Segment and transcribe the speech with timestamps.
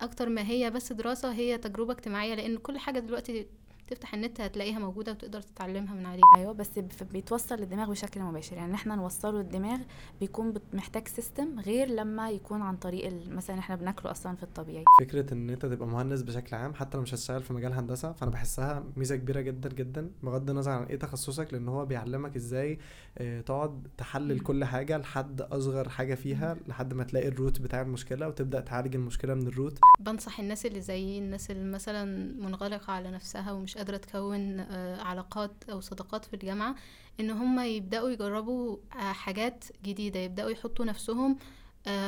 [0.00, 3.46] أكتر ما هي بس دراسة هي تجربة اجتماعية لأن كل حاجة دلوقتي
[3.90, 6.78] تفتح النت هتلاقيها موجودة وتقدر تتعلمها من عليه أيوه بس
[7.12, 8.56] بيتوصل للدماغ بشكل مباشر.
[8.56, 9.78] يعني إحنا نوصله الدماغ
[10.20, 14.84] بيكون محتاج system غير لما يكون عن طريق مثلا إحنا بناكله أصلا في الطبيعي.
[15.00, 18.30] فكرة إن أنت تبقى مهندس بشكل عام حتى لو مش هتشتغل في مجال هندسة فأنا
[18.30, 22.78] بحسها ميزة كبيرة جدا جدا بغض النظر عن إيه تخصصك لأن هو بيعلمك إزاي
[23.18, 27.80] آه تقعد تحلل كل حاجة لحد أصغر حاجة فيها لحد ما تلاقي ال root بتاع
[27.80, 32.04] المشكلة وتبدأ تعالج المشكلة من ال root بنصح الناس اللي زي الناس اللي مثلا
[32.40, 36.74] منغلقة على نفسها ومش قادرة تكون آه، علاقات أو صداقات في الجامعة
[37.20, 41.36] إن هم يبدأوا يجربوا آه، حاجات جديدة يبدأوا يحطوا نفسهم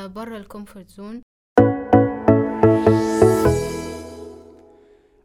[0.06, 1.21] بره ال comfort zone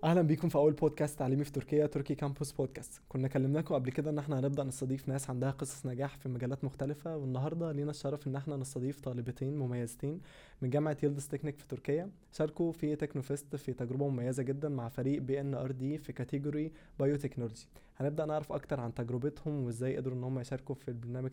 [0.03, 4.09] أهلا بيكم في أول بودكاست تعليمي في تركيا تركي كامبوس بودكاست كنا كلمناكم قبل كده
[4.11, 8.35] إن إحنا هنبدأ نستضيف ناس عندها قصص نجاح في مجالات مختلفة والنهاردة لينا الشرف إن
[8.35, 10.21] إحنا نستضيف طالبتين مميزتين
[10.61, 12.09] من جامعة يلدز تكنيك في تركيا.
[12.31, 16.71] شاركوا في تكنوفيست في تجربة مميزة جدا مع فريق بي ان ار دي في category
[16.99, 21.29] biotechnology هنبدأ نعرف أكتر عن تجربتهم وإزاي قدروا إن هم يشاركوا في البرنامج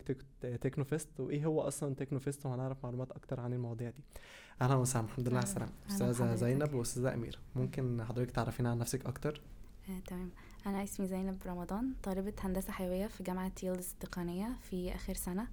[0.61, 4.03] تكنوفيست وإيه هو أصلا تكنوفيست وهنعرف معلومات أكتر عن المواضيع دي.
[4.61, 5.71] أهلا وسهلا الحمد لله على السلامة.
[5.89, 7.37] أستاذة زينب وأستاذة أميرة.
[7.55, 9.41] ممكن حضرتك تعرفينا عن نفسك أكتر؟
[9.89, 10.29] آه، تمام.
[10.65, 15.47] أنا اسمي زينب رمضان طالبة هندسة حيوية في جامعة يلدز التقنية في آخر سنة.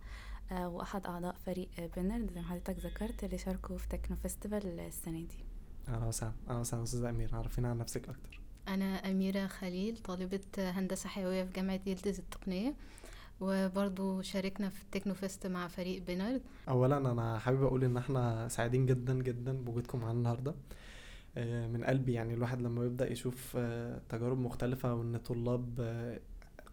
[0.53, 5.20] آه، وأحد أعضاء فريق بنرد زي ما حضرتك ذكرت اللي شاركوا في تكنو فيستيفال السنة
[5.20, 5.45] دي.
[5.89, 6.33] أهلا وسهلا.
[6.48, 7.36] أهلا وسهلا أستاذة أميرة.
[7.36, 8.41] عرفينا عن نفسك أكتر.
[8.69, 12.75] أنا أميرة خليل طالبة هندسة حيوية في جامعة يلدز التقنية.
[13.43, 16.43] وبرضو شاركنا في التكنو فيست مع فريق بينارد.
[16.69, 20.55] اولا أنا حابب أقول إن إحنا سعيدين جدا جدا بوجودكم معانا النهارده.
[21.37, 26.20] آه، من قلبي يعني الواحد لما يبدا يشوف آه، تجارب مختلفة وإن طلاب آه،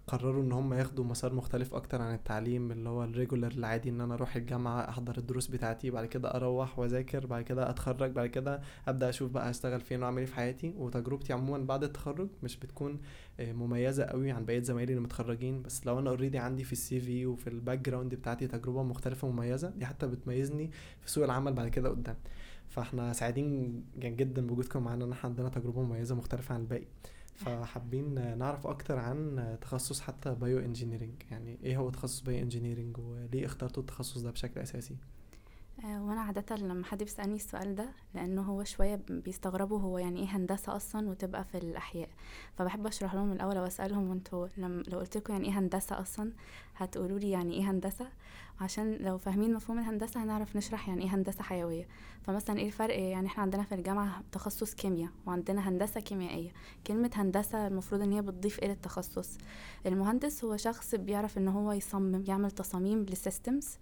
[0.10, 4.02] قرروا إن هم ياخدوا مسار مختلف أكتر عن التعليم اللي هو ال regular العادي إن
[4.02, 8.62] أنا أروح الجامعة أحضر الدروس بتاعتي بعد كده أروح وأذاكر بعد كده أتخرج بعد كده
[8.88, 10.74] أبدأ أشوف بقى هشتغل فين وأعمل إيه في حياتي.
[10.78, 13.00] وتجربتي عموما بعد التخرج مش بتكون
[13.40, 17.00] آه، مميزة قوي عن بقية زمايلي اللي متخرجين بس لو أنا already عندي في ال
[17.00, 21.68] CV وفي ال background بتاعتي تجربة مختلفة مميزة دي حتى بتميزني في سوق العمل بعد
[21.68, 22.16] كده قدام.
[22.70, 26.86] فإحنا سعيدين جدا بوجودكم معانا إن إحنا عندنا تجربة مميزة مختلفة عن الباقي.
[27.46, 34.18] فحابين نعرف أكتر عن تخصص حتى bioengineering يعني إيه هو تخصص bioengineering وليه اخترتوا التخصص
[34.22, 34.96] ده بشكل أساسي؟
[35.86, 40.26] آه، وأنا عادة لما حد بيسألني السؤال ده لأنه هو شوية بيستغربوا هو يعني إيه
[40.38, 42.10] هندسة أصلا وتبقى في الأحياء.
[42.58, 46.32] فبحب أشرح لهم الأول وأسألهم وأنتوا لو قلت لكم يعني إيه هندسة أصلا
[46.76, 48.08] هتقولوا لي يعني إيه هندسة.
[48.62, 51.88] عشان لو فاهمين مفهوم الهندسة هنعرف نشرح يعني إيه هندسة حيوية.
[52.24, 56.52] فمثلا إيه الفرق؟ يعني إحنا عندنا في الجامعة تخصص كيمياء وعندنا هندسة كيميائية.
[56.88, 59.38] كلمة هندسة المفروض إن هي بتضيف إيه للتخصص
[59.86, 63.78] المهندس هو شخص بيعرف إن هو يصمم يعمل تصاميم لل systems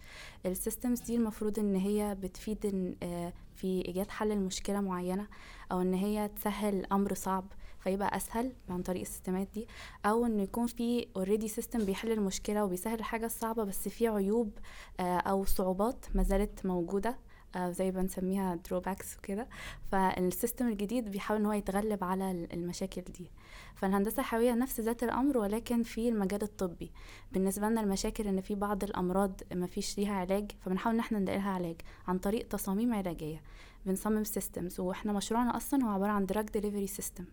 [0.46, 5.28] ال systems دي المفروض إن هي بتفيد آه، في إيجاد حل لمشكلة معينة
[5.72, 7.46] أو إن هي تسهل أمر صعب.
[7.80, 9.68] فيبقى أسهل عن طريق ال system ات دي
[10.06, 14.52] أو إنه يكون في already system بيحل المشكلة وبيسهل الحاجة الصعبة بس في عيوب
[15.00, 17.18] آه، أو صعوبات ما زالت موجودة
[17.56, 19.48] آه، زي ما بنسميها drawbacks وكده.
[19.92, 23.32] فال system الجديد بيحاول إن هو يتغلب على المشاكل دي.
[23.76, 26.92] فالهندسة الحيوية نفس ذات الأمر ولكن في المجال الطبي.
[27.32, 31.38] بالنسبة لنا المشاكل إن في بعض الأمراض ما فيش ليها علاج فبنحاول إن إحنا نلاقي
[31.38, 31.76] لها علاج
[32.08, 33.42] عن طريق تصاميم علاجية.
[33.88, 37.26] بنصمم systems وإحنا مشروعنا أصلا هو عبارة عن drug delivery system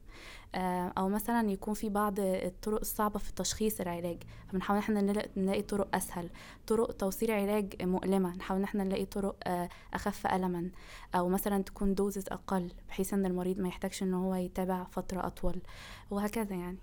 [0.98, 4.22] أو مثلا يكون في بعض الطرق الصعبة في تشخيص العلاج.
[4.48, 6.30] فبنحاول إحنا نلاقي طرق أسهل.
[6.66, 8.36] طرق توصيل علاج مؤلمة.
[8.36, 10.70] نحاول إحنا نلاقي طرق آه، أخف الما.
[11.14, 15.62] أو مثلا تكون دوزز أقل بحيث إن المريض ما يحتاجش إن هو يتابع فترة أطول.
[16.10, 16.78] وهكذا يعني.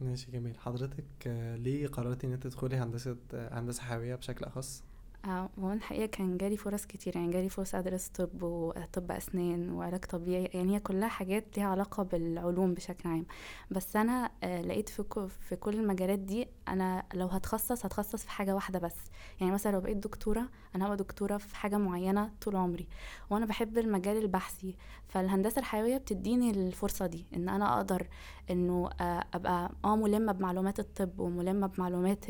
[0.00, 0.58] ماشي جميل.
[0.58, 4.84] حضرتك آه، ليه قررتي إن انت تدخلي هندسة آه، هندسة حيوية بشكل أخص؟
[5.28, 10.44] هو الحقيقة كان جالي فرص كتير يعني جالي فرصة أدرس طب وطب أسنان وعلاج طبيعي
[10.54, 13.26] يعني هي كلها حاجات ليها علاقة بالعلوم بشكل عام.
[13.70, 18.54] بس أنا آه، لقيت في في كل المجالات دي أنا لو هتخصص هتخصص في حاجة
[18.54, 18.96] واحدة بس.
[19.40, 22.86] يعني مثلا لو بقيت دكتورة أنا هبقى دكتورة في حاجة معينة طول عمري.
[23.30, 24.76] وأنا بحب المجال البحثي
[25.08, 28.06] فالهندسة الحيوية بتديني الفرصة دي إن أنا أقدر
[28.50, 32.24] إنه آه، أبقى آه ملمة بمعلومات الطب وملمة بمعلومات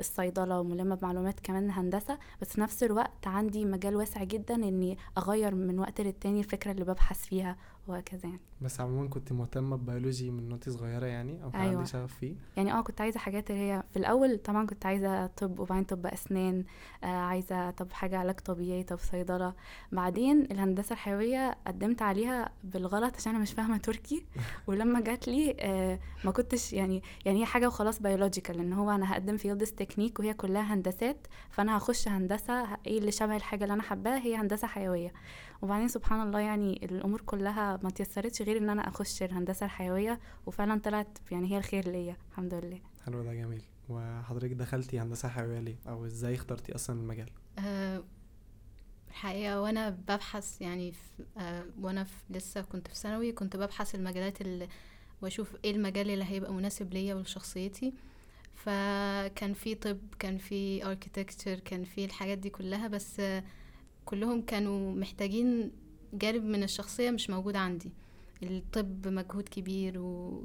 [0.00, 5.54] الصيدلة وملمة بمعلومات كمان الهندسة بس في نفس الوقت عندي مجال واسع جدا إني أغير
[5.54, 7.56] من وقت للتاني الفكرة اللي ببحث فيها.
[7.88, 8.40] وهكذا يعني.
[8.62, 11.76] بس عموما كنت مهتمه ببيولوجي من وانت صغيرة يعني أو كان أيوة.
[11.76, 12.34] عندي شغف فيه.
[12.56, 16.06] يعني آه كنت عايزة حاجات اللي هي في الأول طبعا كنت عايزة طب وبعدين طب
[16.06, 16.64] أسنان
[17.04, 19.54] آه عايزة طب حاجة علاج طبيعي طب صيدلة.
[19.92, 24.24] بعدين الهندسة الحيوية قدمت عليها بالغلط عشان أنا مش فاهمة تركي.
[24.66, 29.12] ولما جات لي آه ما كنتش يعني يعني هي حاجة وخلاص biological إن هو أنا
[29.12, 33.74] هقدم في يلدز تكنيك وهي كلها هندسات فأنا هخش هندسة إيه اللي شبه الحاجة اللي
[33.74, 35.12] أنا حباها هي هندسة حيوية.
[35.64, 40.80] وبعدين سبحان الله يعني الأمور كلها ما تيسرتش غير إن أنا أخش الهندسة الحيوية وفعلا
[40.80, 42.80] طلعت يعني هي الخير ليا الحمد لله.
[43.06, 43.62] حلو ده جميل.
[43.88, 48.02] وحضرتك دخلتي هندسة حيوية ليه؟ أو إزاي اخترتي أصلا المجال؟ آه،
[49.08, 54.40] الحقيقة وأنا ببحث يعني في آه، وأنا في لسه كنت في ثانوي كنت ببحث المجالات
[54.40, 54.68] اللي
[55.22, 57.94] وأشوف إيه المجال اللي هيبقى مناسب ليا ولشخصيتي.
[58.54, 63.44] فكان في طب كان في اركيتكتشر كان في الحاجات دي كلها بس آه،
[64.04, 65.70] كلهم كانوا محتاجين
[66.12, 67.92] جانب من الشخصية مش موجود عندي.
[68.42, 70.42] الطب مجهود كبير و...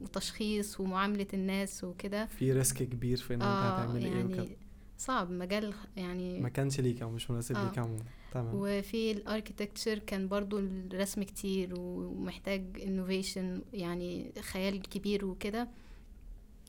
[0.00, 2.26] وتشخيص ومعاملة الناس وكده.
[2.26, 4.36] في risk كبير في إن أنت آه هتعملي إيه وكده.
[4.36, 4.56] يعني
[4.98, 7.64] صعب مجال يعني ما كانش ليك أو مش مناسب آه.
[7.64, 8.02] ليك عموما.
[8.32, 8.50] تمام.
[8.54, 15.68] وفي ال architecture كان برضو الرسم كتير ومحتاج innovation يعني خيال كبير وكده.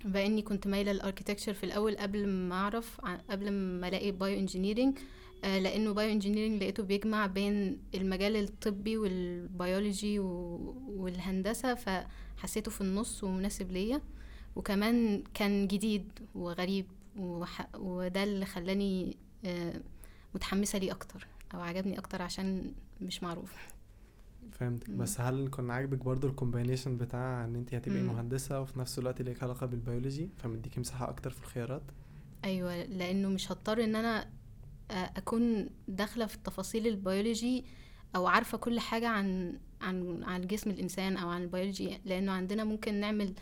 [0.05, 4.97] يعني كنت مايلة لل architecture في الأول قبل ما أعرف قبل ما ألاقي bioengineering
[5.43, 10.19] لأنه bioengineering لقيته بيجمع بين المجال الطبي والبيولوجي
[10.89, 14.01] والهندسة فحسيته في النص ومناسب ليا.
[14.55, 16.85] وكمان كان جديد وغريب
[17.19, 19.73] وح- وده اللي خلاني آه،
[20.35, 22.71] متحمسة ليه أكتر أو عجبني أكتر عشان
[23.01, 23.53] مش معروف.
[24.51, 24.89] فهمتك.
[24.89, 24.97] مم.
[24.97, 28.07] بس هل كان عاجبك برضو ال combination بتاع إن أنت هتبقي مم.
[28.07, 31.81] مهندسة وفي نفس الوقت ليك علاقة بالبيولوجي فمديكي مساحة أكتر في الخيارات؟
[32.45, 34.27] أيوه لأنه مش هضطر إن أنا آه،
[34.91, 37.65] أكون داخلة في تفاصيل البيولوجي
[38.15, 42.93] أو عارفة كل حاجة عن عن عن جسم الإنسان أو عن البيولوجي لأنه عندنا ممكن
[42.93, 43.33] نعمل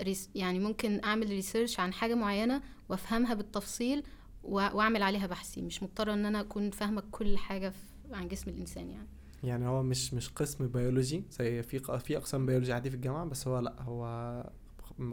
[0.00, 4.02] res- يعني ممكن أعمل research عن حاجة معينة وأفهمها بالتفصيل
[4.42, 5.62] وأعمل عليها بحثي.
[5.62, 7.72] مش مضطرة إن أنا أكون فاهمة كل حاجة
[8.12, 9.08] عن جسم الإنسان يعني.
[9.42, 13.48] يعني هو مش مش قسم بيولوجي زي في في أقسام بيولوجي عادي في الجامعة بس
[13.48, 14.04] هو لأ هو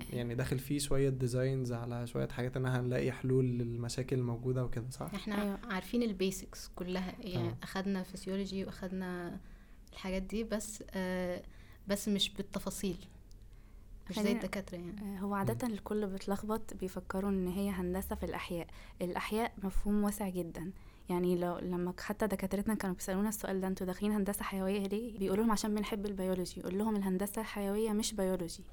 [0.09, 5.12] يعني داخل فيه شوية designs على شوية حاجات ان هنلاقي حلول للمشاكل الموجودة وكده صح؟
[5.15, 5.59] إحنا.
[5.69, 7.56] عارفين ال basics كلها يعني تمام.
[7.63, 9.39] أخدنا فسيولوجي وأخدنا
[9.94, 11.44] الحاجات دي بس آه
[11.88, 12.97] بس مش بالتفاصيل
[14.09, 18.68] مش زي الدكاترة يعني آه، هو عادة الكل بيتلخبط بيفكروا إن هي هندسة في الأحياء
[19.01, 20.71] الأحياء مفهوم واسع جدا
[21.09, 25.44] يعني لو لما حتى دكاترتنا كانوا بيسألونا السؤال ده أنتوا داخلين هندسة حيوية ليه؟ بيقولوا
[25.44, 26.59] لهم عشان بنحب البيولوجي.
[26.61, 28.63] يقول لهم الهندسة الحيوية مش بيولوجي.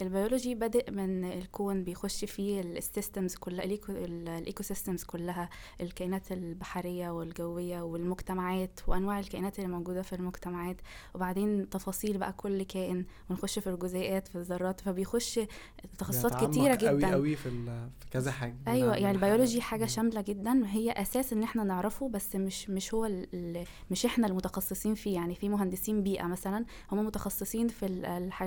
[0.00, 5.48] البيولوجي بادئ من الكون بيخش فيه ال systems كلها ال ecosystems كلها
[5.80, 10.76] الكائنات البحرية والجوية والمجتمعات وأنواع الكائنات اللي موجودة في المجتمعات.
[11.14, 14.80] وبعدين تفاصيل بقى كل كائن ونخش في الجزيئات في الذرات.
[14.80, 15.40] فبيخش
[15.98, 17.12] تخصصات بيتعمق كتيرة قوي جدا.
[17.12, 17.50] قوي في
[18.00, 19.86] في كذا حاجة أيوه يعني البيولوجي حاجة.
[19.86, 20.62] شاملة جدا.
[20.62, 23.10] وهي أساس إن إحنا نعرفه بس مش مش هو
[23.90, 25.14] مش إحنا المتخصصين فيه.
[25.14, 27.84] يعني في مهندسين بيئة مثلا هم متخصصين في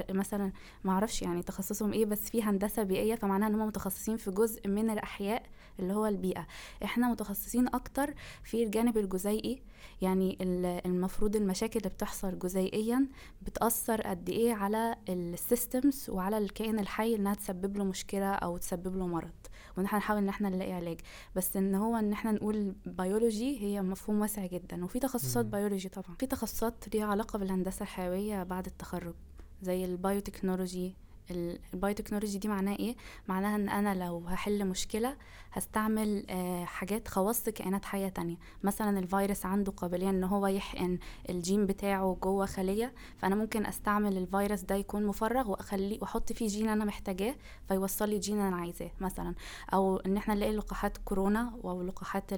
[0.10, 0.52] مثلا
[0.84, 4.68] ما أعرفش يعني تخصصهم إيه بس في هندسة بيئية فمعناها إن هم متخصصين في جزء
[4.68, 5.44] من الأحياء
[5.80, 6.48] اللي هو البيئة.
[6.84, 8.14] إحنا متخصصين أكتر
[8.44, 9.62] في الجانب الجزيئي
[10.02, 13.08] يعني ال- المفروض المشاكل اللي بتحصل جزيئيا
[13.42, 18.96] بتأثر قد إيه على ال systems وعلى الكائن الحي إنها تسبب له مشكلة أو تسبب
[18.98, 19.32] له مرض.
[19.78, 20.98] وإن إحنا نحاول إن إحنا نلاقي علاج.
[21.36, 24.86] بس إن هو إن إحنا نقول بيولوجي هي مفهوم واسع جدا.
[24.86, 25.46] وفي تخصصات.
[25.46, 26.16] بيولوجي طبعا.
[26.20, 29.14] في تخصصات ليها علاقة بالهندسة الحيوية بعد التخرج
[29.62, 32.96] زي ال biotechnology ال- ال biotechnology دي معناها إيه؟
[33.28, 35.16] معناها إن أنا لو هحل مشكلة
[35.54, 38.36] هستعمل آه، حاجات خواص كائنات حية تانية.
[38.64, 40.98] مثلا الفيروس عنده قابلية إن هو يحقن
[41.30, 46.70] الجين بتاعه جوه خلية فأنا ممكن أستعمل الفيروس ده يكون مفرغ واخليه وأحط فيه جين
[46.70, 47.36] أنا محتاجاه
[47.68, 49.36] فيوصل لي جين أنا عايزاه مثلا.
[49.74, 52.32] أو إن إحنا نلاقي لقاحات كورونا أو لقاحات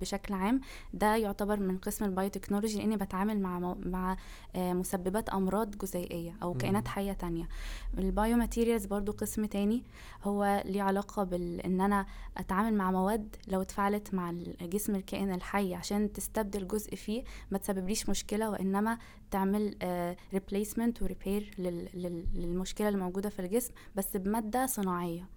[0.00, 0.60] بشكل عام
[0.94, 4.16] ده يعتبر من قسم ال biotechnology لأني بتعامل مع مع
[4.56, 6.54] آه، مسببات أمراض جزيئية أو.
[6.54, 7.48] كائنات حية تانية.
[7.98, 9.84] ال biomaterials برضو قسم تاني.
[10.24, 12.06] هو ليه علاقة بال إن أنا
[12.36, 18.08] أتعامل مع مواد لو اتفاعلت مع الجسم الكائن الحي عشان تستبدل جزء فيه ما تسببليش
[18.08, 18.98] مشكلة وإنما
[19.30, 19.76] تعمل
[20.32, 21.54] replacement و repair
[22.34, 25.28] للمشكلة اللي موجودة في الجسم بس بمادة صناعية.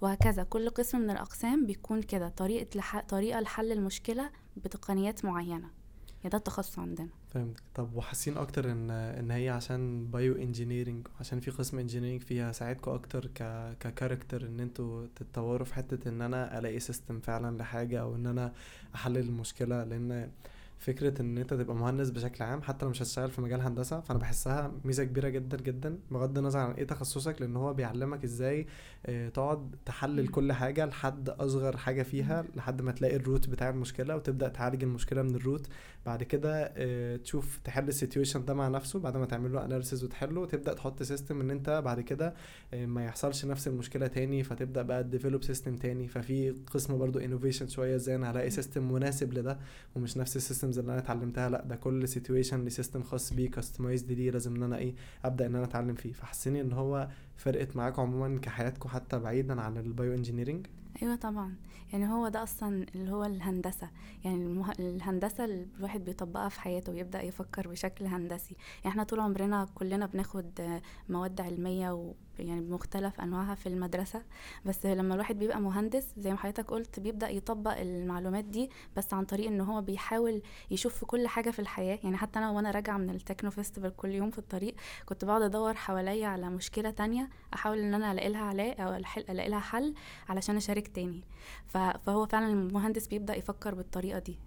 [0.00, 3.00] وهكذا كل قسم من الأقسام بيكون كده طريقة لح...
[3.00, 5.70] طريقة لحل المشكلة بتقنيات معينة.
[6.08, 7.08] يعني ده التخصص عندنا.
[7.34, 7.62] فهمتك.
[7.74, 12.90] طب وحاسين أكتر إن إن هي عشان bio engineering عشان في قسم engineering فيها ساعدكم
[12.90, 13.42] أكتر ك
[13.80, 18.26] ك character إن أنتوا تتطوروا في حتة إن أنا ألاقي system فعلا لحاجة أو إن
[18.26, 18.52] أنا
[18.94, 20.30] احلل المشكلة؟ لأن
[20.78, 24.18] فكرة إن أنت تبقى مهندس بشكل عام حتى لو مش هتشتغل في مجال هندسة فأنا
[24.18, 28.66] بحسها ميزة كبيرة جدا جدا بغض النظر عن إيه تخصصك لأن هو بيعلمك إزاي
[29.06, 30.28] آه، تقعد تحلل.
[30.28, 34.82] كل حاجة لحد أصغر حاجة فيها لحد ما تلاقي ال root بتاع المشكلة وتبدأ تعالج
[34.82, 35.66] المشكلة من ال root
[36.06, 40.04] بعد كده آه، تشوف تحل ال situation ده مع نفسه بعد ما تعمل له analysis
[40.04, 42.34] وتحله وتبدا تحط system إن أنت بعد كده
[42.74, 46.08] آه، ما يحصلش نفس المشكلة تاني فتبدأ بقى ت develop system تاني.
[46.08, 49.58] ففي قسم برضو innovation شوية إزاي أنا هلاقي system مناسب لده
[49.96, 51.48] ومش نفس ال system ال systems اللي أنا اتعلمتها.
[51.48, 55.46] لأ ده كل situation ليه system خاص بيه customized ليه لازم إن أنا إيه أبدأ
[55.46, 56.12] إن أنا اتعلم فيه.
[56.12, 60.66] فحسيني إن هو فرقت معاكم عموما كحياتكم حتى بعيدا عن ال bio engineering
[61.02, 61.56] أيوه طبعا.
[61.92, 63.90] يعني هو ده أصلا اللي هو الهندسة.
[64.24, 64.72] يعني المه...
[64.78, 68.56] الهندسة اللي الواحد بيطبقها في حياته ويبدأ يفكر بشكل هندسي.
[68.78, 74.22] يعني إحنا طول عمرنا كلنا بناخد مواد علمية يعني بمختلف أنواعها في المدرسة.
[74.64, 79.24] بس لما الواحد بيبقى مهندس زي ما حضرتك قلت بيبدأ يطبق المعلومات دي بس عن
[79.24, 81.98] طريق إن هو بيحاول يشوف في كل حاجة في الحياة.
[82.04, 84.74] يعني حتى أنا وأنا راجعة من التكنو فيستيفال كل يوم في الطريق
[85.06, 89.48] كنت بقعد أدور حواليا على مشكلة تانية أحاول إن أنا ألاقي لها علاج أو ألاقي
[89.48, 89.94] لها حل
[90.28, 91.24] علشان أشارك تاني.
[91.66, 94.38] فهو فعلا المهندس بيبدأ يفكر بالطريقة دي.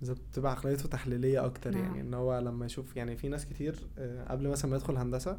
[0.00, 1.82] بالظبط بتبقى عقليته تحليلية أكتر نعم.
[1.84, 5.38] يعني إن هو لما يشوف يعني في ناس كتير آه، قبل مثلا ما يدخل هندسة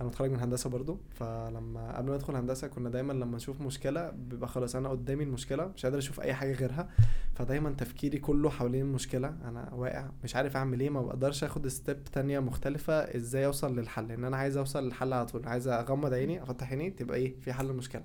[0.00, 4.10] أنا متخرج من هندسة برضو فلما قبل ما أدخل هندسة كنا دايما لما نشوف مشكلة
[4.10, 6.88] بيبقى خلاص أنا قدامي المشكلة مش قادر أشوف أي حاجة غيرها
[7.34, 12.04] فدايما تفكيري كله حوالين المشكلة أنا واقع مش عارف أعمل إيه ما بقدرش آخد ستيب
[12.04, 16.42] تانية مختلفة إزاي أوصل للحل ان أنا عايز أوصل للحل على طول عايز أغمض عيني
[16.42, 18.02] أفتح عيني تبقى إيه في حل المشكلة.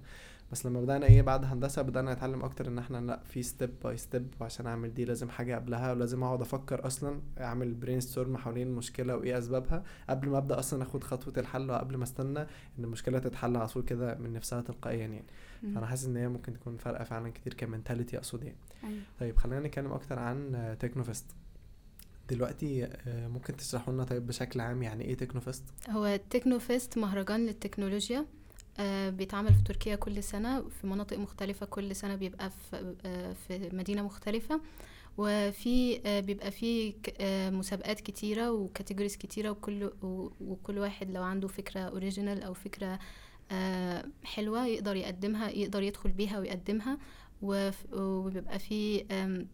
[0.51, 3.98] بس لما بدأنا إيه بعد هندسة بدأنا نتعلم أكتر إن إحنا لأ في step by
[3.98, 9.16] step وعشان أعمل دي لازم حاجة قبلها ولازم أقعد أفكر أصلا أعمل brainstorm حوالين المشكلة
[9.16, 13.58] وإيه أسبابها قبل ما أبدأ أصلا أخد خطوة الحل وقبل ما أستنى إن المشكلة تتحل
[13.58, 15.25] على طول كده من نفسها تلقائيا يعني.
[15.63, 15.74] مم.
[15.75, 18.58] فأنا حاسس إن هي ممكن تكون فارقة فعلا كتير ك mentality أقصد يعني.
[18.84, 19.01] أيوة.
[19.20, 21.25] طيب خلينا نتكلم أكتر عن Teknofest
[22.30, 27.46] دلوقتي آه، ممكن تشرحوا لنا طيب بشكل عام يعني إيه Teknofest هو ال Teknofest مهرجان
[27.46, 28.25] للتكنولوجيا.
[29.10, 34.01] بيتعمل في تركيا كل سنة في مناطق مختلفة كل سنة بيبقى في آه، في مدينة
[34.01, 34.62] مختلفة.
[35.17, 36.51] وفي آه، بيبقى
[37.19, 39.91] آه، مسابقات كتيرة و categories كتيرة وكل
[40.41, 43.00] وكل واحد لو عنده فكرة original أو فكرة
[43.51, 46.98] آه، حلوة يقدر يقدمها يقدر يدخل بيها ويقدمها.
[47.93, 48.60] وبيبقى
[49.12, 49.48] آم،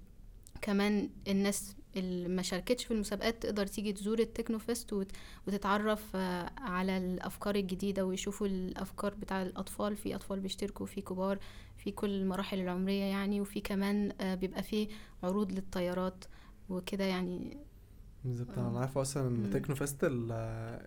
[0.61, 5.11] كمان الناس اللي ما شاركتش في المسابقات تقدر تيجي تزور ال Teknofest وت-
[5.47, 11.39] وتتعرف آه، على الأفكار الجديدة ويشوفوا الأفكار بتاع الأطفال في أطفال بيشتركوا في كبار
[11.77, 14.87] في كل المراحل العمرية يعني وفي كمان آه، بيبقى في
[15.23, 16.25] عروض للطيارات
[16.69, 17.57] وكده يعني
[18.25, 18.79] بالظبط أنا آه.
[18.79, 19.49] عارف أصلا إن.
[19.49, 20.31] Teknofest ال-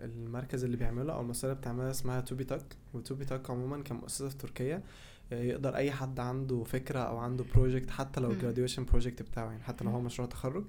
[0.03, 4.83] المركز اللي بيعمله أو المؤسسه اللي بتعملها اسمها TÜBİTAK و TÜBİTAK عموما كمؤسسة في تركيا
[5.31, 8.33] يقدر أي حد عنده فكرة أو عنده project حتى لو مم.
[8.35, 10.01] ال graduation project بتاعه يعني حتى لو هو.
[10.01, 10.65] مشروع تخرج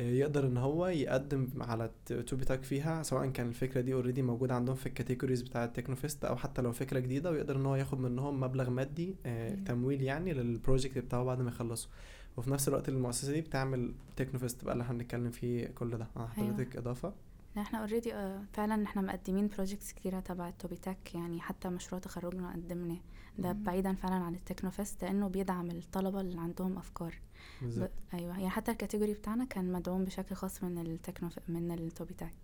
[0.00, 1.90] يقدر إن هو يقدم على
[2.26, 6.24] TÜBİTAK فيها سواء كان الفكرة دي already موجودة عندهم في ال categories بتاعه ال Teknofest
[6.24, 9.54] أو حتى لو فكرة جديدة ويقدر إن هو ياخد منهم مبلغ مادي آه،.
[9.54, 11.90] تمويل يعني لل project بتاعه بعد ما يخلصوا
[12.36, 16.28] وفي نفس الوقت المؤسسة دي بتعمل Teknofest بقى اللي إحنا بنتكلم فيه كل ده آه،
[16.38, 16.54] أيوة.
[16.54, 17.12] حضرتك إضافة
[17.56, 18.12] لا إحنا already
[18.52, 22.98] فعلا إحنا مقدمين projects كتيرة تبع ال TÜBİTAK يعني حتى مشروع تخرجنا قدمناه
[23.38, 23.62] ده مم.
[23.62, 27.14] بعيدا فعلا عن ال Teknofest لأنه بيدعم الطلبة اللي عندهم أفكار.
[27.60, 27.64] ب...
[27.64, 31.72] بالظبط أيوه يعني حتى ال category بتاعنا كان مدعوم بشكل خاص من ال Tekno من
[31.72, 32.34] ال TÜBİTAK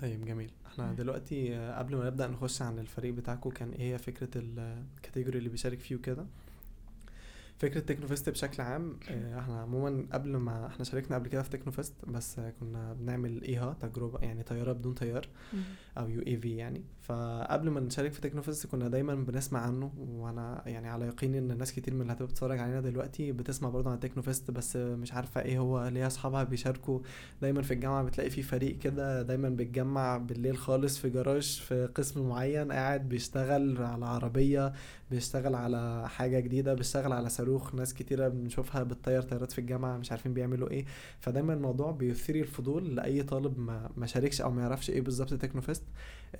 [0.00, 0.50] طيب جميل.
[0.66, 0.92] إحنا.
[0.92, 5.38] دلوقتي آه، قبل ما نبدأ نخش عن الفريق بتاعكم كان إيه هي فكرة ال category
[5.38, 6.26] اللي بيشارك فيه وكده؟
[7.60, 11.94] فكرة Teknofest بشكل عام آه، إحنا عموما قبل ما إحنا شاركنا قبل كده في Teknofest
[12.08, 15.28] بس آه، كنا بنعمل إيها تجربة يعني طيارة بدون طيار
[15.98, 16.84] أو UAV يعني.
[17.00, 21.72] فقبل ما نشارك في Teknofest كنا دايما بنسمع عنه وأنا يعني على يقين إن ناس
[21.72, 25.58] كتير من اللي هتبقى بتتفرج علينا دلوقتي بتسمع برضه عن Teknofest بس مش عارفة إيه
[25.58, 27.00] هو ليه أصحابها بيشاركوا
[27.42, 32.28] دايما في الجامعة؟ بتلاقي في فريق كده دايما بيتجمع بالليل خالص في جراج في قسم
[32.28, 34.72] معين قاعد بيشتغل على عربية
[35.10, 40.10] بيشتغل على حاجة جديدة بيشتغل على صاروخ ناس كتيرة بنشوفها بتطير طيارات في الجامعة مش
[40.10, 40.84] عارفين بيعملوا إيه.
[41.20, 43.58] فدايما الموضوع بيثير الفضول لأي طالب
[43.96, 45.82] ما شاركش أو ما يعرفش إيه بالظبط Teknofest.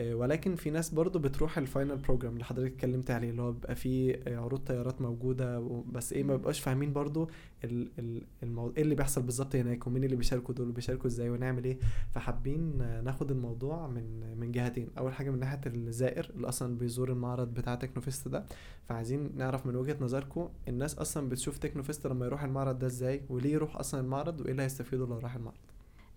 [0.02, 3.74] ولكن في ناس برضو بتروح ال final program اللي حضرتك اتكلمت عليه اللي هو بيبقى
[3.74, 5.60] فيه آه، عروض طيارات موجودة
[5.92, 6.36] بس إيه ما.
[6.36, 7.30] بيبقاش فاهمين برضو
[7.64, 8.72] ال ال المو...
[8.76, 11.78] إيه اللي بيحصل بالظبط هناك ومين اللي بيشاركوا دول وبيشاركوا إزاي ونعمل إيه.
[12.14, 14.88] فحابين آه، ناخد الموضوع من من جهتين.
[14.98, 18.44] أول حاجة من ناحية الزائر اللي أصلا بيزور المعرض بتاع Teknofest ده.
[18.88, 23.52] فعايزين نعرف من وجهة نظركم الناس أصلا بتشوف Teknofest لما يروح المعرض ده إزاي وليه
[23.52, 25.69] يروح أصلا المعرض وإيه اللي هيستفيدوا لو راح المعرض.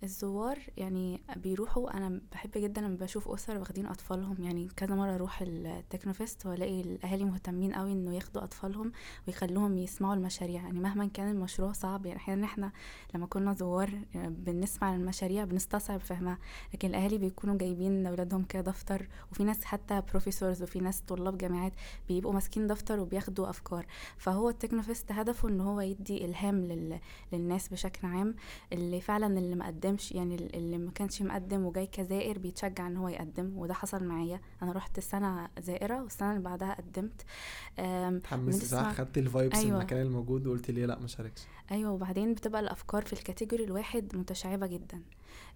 [0.04, 4.36] الزوار يعني بيروحوا أنا بحب جدا لما بشوف أسر واخدين أطفالهم.
[4.42, 8.92] يعني كذا مرة أروح ال Teknofest وألاقي الأهالي مهتمين قوي إنه ياخدوا أطفالهم
[9.26, 10.62] ويخلوهم يسمعوا المشاريع.
[10.62, 12.06] يعني مهما كان المشروع صعب.
[12.06, 12.72] يعني أحيانا إحنا
[13.14, 16.38] لما كنا زوار آه، بنسمع المشاريع بنستصعب فهمها.
[16.74, 21.72] لكن الأهالي بيكونوا جايبين لاولادهم كده دفتر وفي ناس حتى professors وفي ناس طلاب جامعات
[22.08, 23.86] بيبقوا ماسكين دفتر وبياخدوا أفكار.
[24.16, 27.00] فهو ال Teknofest هدفه إن هو يدي إلهام لل...
[27.32, 28.34] للناس بشكل عام.
[28.72, 29.54] اللي فعلا اللي
[29.94, 34.04] مقدمش يعني ال- اللي ما كانش مقدم وجاي كزائر بيتشجع إن هو يقدم وده حصل
[34.04, 34.40] معايا.
[34.62, 37.22] أنا رحت السنة زائرة والسنة اللي بعدها قدمت.
[38.24, 39.78] صح؟ بنسمع- خدتي ال vibes أيوة.
[39.78, 44.16] المكان الموجود وقلتي ليه لأ ما شاركش؟ أيوه وبعدين بتبقى الأفكار في ال category الواحد
[44.16, 45.02] متشعبة جدا.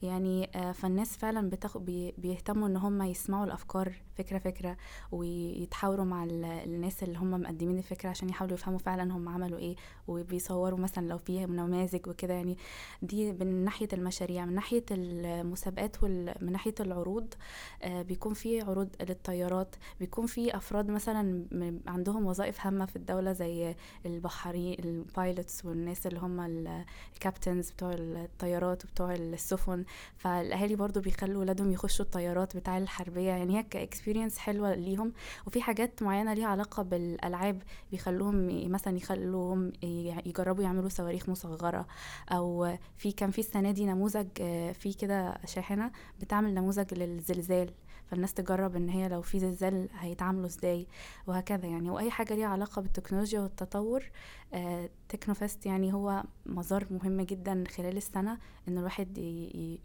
[0.03, 4.77] يعني آه، فالناس فعلا بتاخد بي بيهتموا إن هم يسمعوا الأفكار فكرة فكرة
[5.13, 9.77] ويتحاوروا مع ال- الناس اللي هم مقدمين الفكرة عشان يحاولوا يفهموا فعلا هم عملوا إيه
[10.09, 12.57] وبيصوروا مثلا لو في نماذج وكده يعني.
[13.03, 17.35] دي من ناحية المشاريع من ناحية المسابقات ومن ناحية العروض
[17.83, 21.45] آه، بيكون في عروض للطيارات بيكون في أفراد مثلا
[21.87, 23.75] عندهم وظائف هامة في الدولة زي
[24.07, 29.68] البحري ال pilots والناس اللي هم ال- ال captains بتوع الطيارات وبتوع السفن
[30.17, 33.31] فالأهالي برضو بيخلوا ولادهم يخشوا الطيارات بتاع الحربية.
[33.31, 35.13] يعني هي ك experience حلوة ليهم
[35.47, 37.63] وفي حاجات معينة ليها علاقة بالألعاب.
[37.91, 39.73] بيخلوهم مثلا يخلوهم
[40.27, 41.87] يجربوا يعملوا صواريخ مصغرة.
[42.33, 47.71] أو في كان في السنة دي نموذج آه، في كده شاحنة بتعمل نموذج للزلزال.
[48.11, 50.87] فالناس تجرب إن هي لو في زلزال هيتعاملوا إزاي
[51.27, 51.91] وهكذا يعني.
[51.91, 54.05] وأي حاجة ليها علاقة بالتكنولوجيا والتطور
[54.55, 58.39] آه، تكنوفست يعني هو مزار مهم جدا خلال السنة
[58.69, 59.19] إن الواحد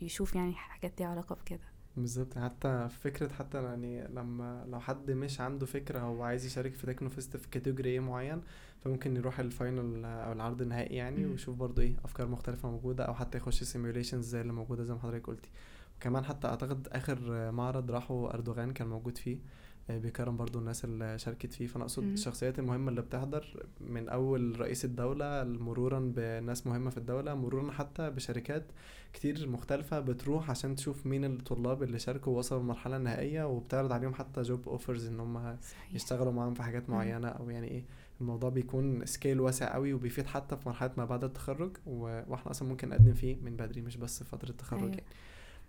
[0.02, 1.74] يشوف يعني حاجات ليها علاقة بكده.
[1.98, 2.38] بالظبط.
[2.38, 7.10] حتى فكرة حتى يعني لما لو حد مش عنده فكرة هو عايز يشارك في تكنو
[7.10, 8.42] فيست في category إيه معين
[8.84, 11.26] فممكن يروح ال final أو العرض النهائي يعني.
[11.26, 15.00] ويشوف برضو إيه أفكار مختلفة موجودة أو حتى يخش simulations زي اللي موجودة زي ما
[15.00, 15.50] حضرتك قلتي.
[15.98, 19.38] وكمان حتى أعتقد آخر معرض راحوا أردوغان كان موجود فيه
[19.90, 22.04] آه، بيكرم برضو الناس اللي شاركت فيه فأنا أقصد.
[22.04, 28.10] الشخصيات المهمة اللي بتحضر من أول رئيس الدولة مرورا بناس مهمة في الدولة مرورا حتى
[28.10, 28.64] بشركات
[29.14, 34.42] كتير مختلفة بتروح عشان تشوف مين الطلاب اللي شاركوا ووصلوا المرحلة النهائية وبتعرض عليهم حتى
[34.42, 35.58] job offers إن هم
[35.94, 36.96] يشتغلوا معاهم في حاجات مم.
[36.96, 37.84] معينة أو يعني إيه
[38.22, 41.78] الموضوع بيكون scale واسع قوي وبيفيد حتى في مرحلة ما بعد التخرج.
[41.86, 44.92] وإحنا أصلا ممكن نقدم فيه من بدري مش بس في فترة التخرج أيوة.
[44.92, 45.04] يعني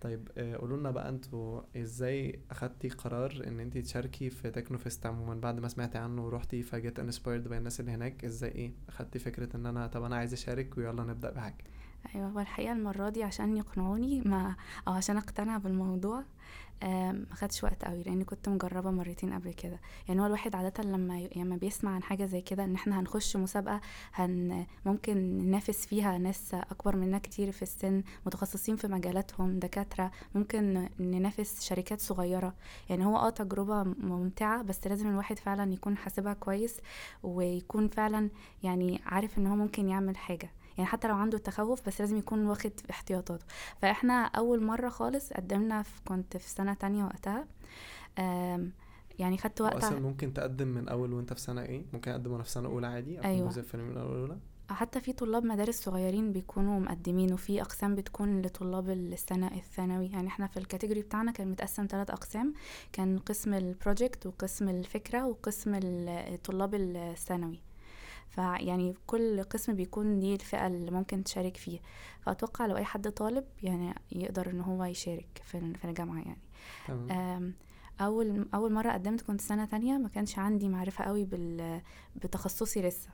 [0.05, 5.07] طيب آه، قولوا لنا بقى أنتوا إزاي اخدتي قرار ان انت تشاركي في تكنو فيست
[5.07, 9.19] عموما؟ بعد ما سمعتي عنه ورحتي فجيت inspired by الناس اللي هناك إزاي إيه؟ اخدتي
[9.19, 11.65] فكرة ان أنا طب أنا عايز اشارك ويلا نبدأ بحاجة.
[12.15, 14.57] أيوه هو الحقيقة المرة دي عشان يقنعوني ما
[14.89, 16.25] أو عشان أقتنع بالموضوع.
[16.83, 19.81] ما خدش وقت قوي لأني كنت مجربة مرتين قبل كده.
[20.09, 23.81] يعني هو الواحد عادة لما لما بيسمع عن حاجة زي كده إن إحنا هنخش مسابقة
[24.15, 30.89] هن ممكن ننافس فيها ناس أكبر منا كتير في السن متخصصين في مجالاتهم دكاترة ممكن
[31.01, 32.55] ننافس شركات صغيرة.
[32.91, 36.81] يعني هو آه تجربة ممتعة بس لازم الواحد فعلا يكون حاسبها كويس
[37.23, 38.31] ويكون فعلا
[38.63, 40.51] يعني عارف إن هو ممكن يعمل حاجة.
[40.79, 43.45] يعني حتى لو عنده تخوف بس لازم يكون واخد احتياطاته.
[43.83, 47.47] فإحنا أول مرة خالص قدمنا في كنت في سنة تانية وقتها.
[49.19, 52.43] يعني خدت وقت أصلا ممكن تقدم من أول وأنت في سنة إيه؟ ممكن اقدم وأنا
[52.43, 53.49] في سنة أولى عادي اكون أيوة.
[53.49, 54.39] جزء من اول اولى
[54.71, 60.07] حتى في طلاب مدارس صغيرين بيكونوا مقدمين وفي أقسام بتكون لطلاب السنة الثانوي.
[60.07, 62.55] يعني إحنا في الكاتيجوري بتاعنا كان متقسم ثلاث أقسام.
[62.93, 65.73] كان قسم ال project وقسم الفكرة وقسم
[66.45, 67.61] طلاب الثانوي.
[68.35, 71.79] فيعني كل قسم بيكون ليه الفئة اللي ممكن تشارك فيه.
[72.21, 76.39] فأتوقع لو أي حد طالب يعني يقدر إن هو يشارك في في الجامعة يعني.
[76.89, 77.11] تمام.
[77.11, 77.55] أم،
[78.01, 81.81] أول أول مرة قدمت كنت سنة تانية ما كانش عندي معرفة قوي بال
[82.17, 83.09] بتخصصي لسه.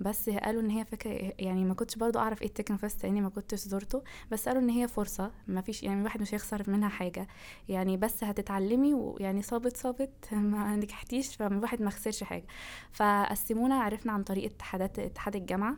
[0.00, 3.28] بس قالوا إن هي فكرة يعني ما كنتش برضو أعرف إيه التكنو فيست لأني ما
[3.28, 7.28] كنتش زرته بس قالوا إن هي فرصة ما فيش يعني الواحد مش هيخسر منها حاجة.
[7.68, 12.46] يعني بس هتتعلمي ويعني صابت صابت ما نجحتيش فالواحد ما خسرش حاجة.
[12.92, 15.76] فقسمونا عرفنا عن طريق اتحادات اتحاد الجامعة.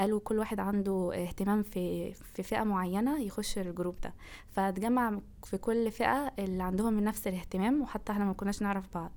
[0.00, 4.14] قالوا كل واحد عنده اهتمام في في فئة معينة يخش ال group ده.
[4.50, 9.12] فاتجمع في كل فئة اللي عندهم من نفس الاهتمام وحتى إحنا ما كناش نعرف بعض.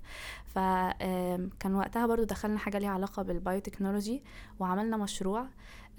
[0.45, 4.23] فكان وقتها برضو دخلنا حاجة ليها علاقة بال biotechnology
[4.59, 5.45] وعملنا مشروع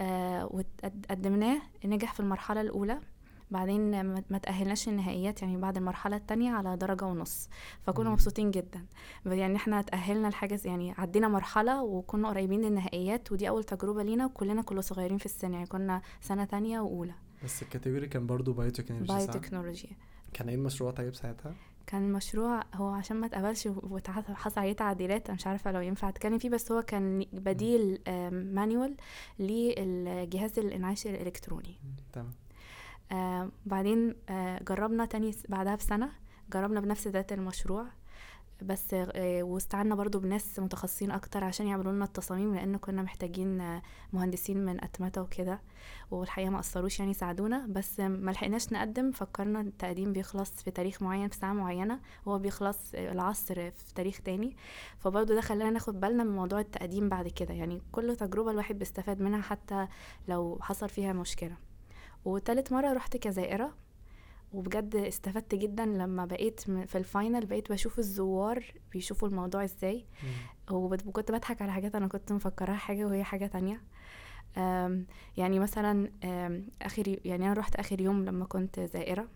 [0.01, 3.01] آه، وقدمناه نجح في المرحلة الأولى
[3.51, 7.49] بعدين ما تأهلناش النهائيات يعني بعد المرحلة التانية على درجة ونص
[7.83, 8.11] فكنا.
[8.11, 8.87] مبسوطين جدا
[9.27, 14.63] يعني إحنا تأهلنا لحاجة يعني عدينا مرحلة وكنا قريبين للنهائيات ودي أول تجربة لينا وكلنا
[14.63, 19.13] كنا صغيرين في السن يعني كنا سنة تانية وأولى بس ال category كان برضو biotechnology؟
[19.13, 19.97] biotechnology
[20.33, 21.55] كان إيه المشروع طيب ساعتها؟
[21.87, 26.39] كان المشروع هو عشان ما اتقبلش وحصل عليه تعديلات أنا مش عارفة لو ينفع أتكلم
[26.39, 27.99] فيه بس هو كان بديل
[28.33, 28.97] manual
[29.39, 31.77] للجهاز الإنعاش الإلكتروني.
[32.13, 32.33] تمام.
[33.13, 36.11] آه بعدين آه جربنا تاني بعدها بسنة
[36.53, 37.87] جربنا بنفس ذات المشروع.
[38.63, 43.83] بس آه واستعنا برضو بناس متخصصين أكتر عشان يعملوا لنا التصاميم لأن كنا محتاجين آه
[44.13, 45.61] مهندسين من أتمتة وكده
[46.11, 51.29] والحقيقة ما قصروش يعني ساعدونا بس ما لحقناش نقدم فكرنا التقديم بيخلص في تاريخ معين
[51.29, 54.57] في ساعة معينة وهو بيخلص العصر في تاريخ تاني
[54.99, 59.21] فبرضو ده خلانا ناخد بالنا من موضوع التقديم بعد كده يعني كل تجربة الواحد بيستفاد
[59.21, 59.89] منها حتى
[60.29, 61.57] لو حصل فيها مشكلة.
[62.25, 63.75] وتالت مرة رحت كزائرة
[64.55, 70.07] وبجد استفدت جدا لما بقيت في الفاينل بقيت بشوف الزوار بيشوفوا الموضوع إزاي.
[70.71, 73.81] وكنت بضحك على حاجات أنا كنت مفكراها حاجة وهي حاجة تانية.
[75.37, 76.11] يعني مثلا
[76.83, 79.29] آخر يعني أنا رحت آخر يوم لما كنت زائرة.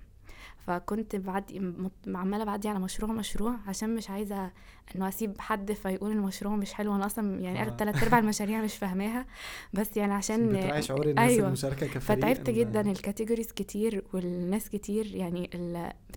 [0.66, 1.72] فكنت بعدي
[2.06, 4.50] عمالة بعدي على مشروع مشروع عشان مش عايزة
[4.96, 6.94] انه اسيب حد فيقول المشروع مش حلو.
[6.94, 7.68] أنا أصلا يعني آه.
[7.68, 9.26] تلات ارباع المشاريع مش فاهماها.
[9.72, 11.46] بس يعني عشان بتراعي شعور الناس أيوة.
[11.46, 12.80] المشاركة كفريق فتعبت جدا.
[12.80, 15.50] ال categories كتير والناس كتير يعني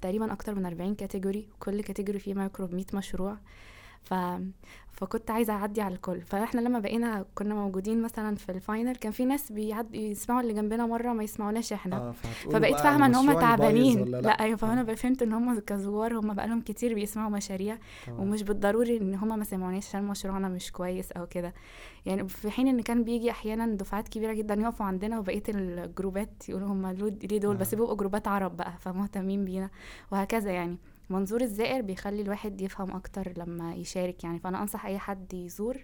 [0.01, 3.37] تقريبا أكتر من 40 category كل category فيه ما يقرب 100 مشروع.
[4.03, 4.13] ف...
[4.91, 6.21] فكنت عايزة أعدي على الكل.
[6.21, 10.53] فإحنا لما بقينا كنا موجودين مثلا في ال final كان في ناس بيعد يسمعوا اللي
[10.53, 12.11] جنبنا مرة ما يسمعوناش إحنا.
[12.11, 14.05] فهتقولوا فبقيت فاهمة إن هم تعبانين.
[14.05, 18.19] لأ, لأ أيوه فأنا آه، فهمت إن هم كزوار هم بقالهم كتير بيسمعوا مشاريع تمام.
[18.19, 21.53] ومش بالضروري إن هم ما سمعوناش عشان مشروعنا مش كويس أو كده.
[22.05, 26.49] يعني في حين إن كان بيجي أحيانا دفعات كبيرة جدا يقفوا عندنا وبقية ال groupات
[26.49, 26.87] يقولوا هم
[27.23, 27.77] ليه دول؟ بس آه.
[27.77, 29.69] بيبقوا groupات عرب بقى فمهتمين بينا
[30.11, 30.77] وهكذا يعني.
[31.11, 34.39] منظور الزائر بيخلي الواحد يفهم أكتر لما يشارك يعني.
[34.39, 35.77] فأنا أنصح أي حد يزور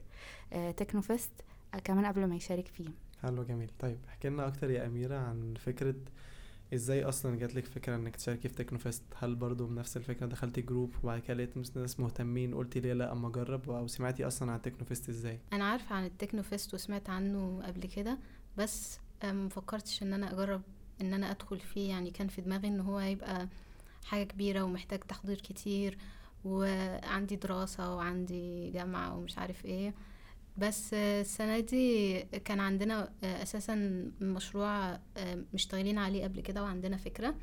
[0.53, 1.31] آه، تكنوفيست
[1.73, 2.89] آه، كمان قبل ما يشارك فيه.
[3.23, 3.71] حلو جميل.
[3.79, 5.95] طيب احكي لنا أكتر يا أميرة عن فكرة
[6.73, 10.95] إزاي أصلا جات لك فكرة إنك تشاركي في تكنوفيست؟ هل برضو بنفس الفكرة دخلتي group
[11.03, 15.09] وبعد كده لقيت ناس- مهتمين قلتي ليه لأ أما أجرب؟ أو سمعتي أصلا عن تكنوفيست
[15.09, 18.17] إزاي؟ أنا عارفة عن التكنو فيست وسمعت عنه قبل كده
[18.57, 20.61] بس آه، مفكرتش إن أنا أجرب
[21.01, 21.89] إن أنا أدخل فيه.
[21.89, 23.47] يعني كان في دماغي إن هو هيبقى
[24.07, 25.97] حاجة كبيرة ومحتاج تحضير كتير
[26.45, 29.93] وعندي دراسة وعندي جامعة ومش عارف إيه.
[30.57, 33.75] بس السنة دي كان عندنا أساسا
[34.21, 37.35] مشروع آه، مشتغلين عليه قبل كده وعندنا فكرة.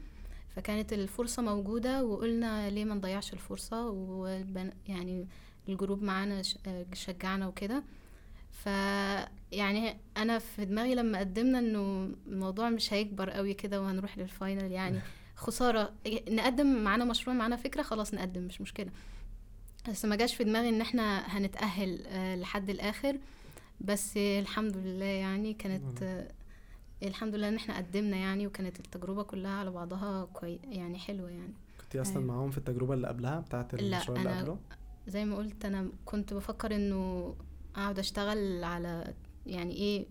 [0.57, 4.73] فكانت الفرصة موجودة وقلنا ليه ما نضيعش الفرصة والبن...
[4.87, 5.29] يعني
[5.69, 7.85] ال group معانا آه، شجعنا وكده.
[8.51, 8.67] ف
[9.53, 14.73] يعني أنا في دماغي لما قدمنا إنه الموضوع مش هيكبر قوي كده وهنروح لل final
[14.73, 15.01] يعني.
[15.37, 15.93] خسارة.
[16.29, 18.91] نقدم معانا مشروع معانا فكرة خلاص نقدم مش مشكلة.
[19.89, 23.19] بس ما جاش في دماغي إن إحنا هنتأهل آه، لحد الآخر.
[23.81, 26.25] بس الحمد لله يعني كانت
[27.03, 31.53] الحمد لله إن إحنا قدمنا يعني وكانت التجربة كلها على بعضها كوي يعني حلوة يعني.
[31.81, 32.27] كنتي أصلا أيوة.
[32.27, 34.59] معاهم في التجربة اللي قبلها بتاعه لا، المشروع اللي أنا قبله؟
[35.09, 37.35] زي ما قلت أنا كنت بفكر إنه
[37.77, 39.15] أقعد أشتغل على
[39.47, 40.07] يعني إيه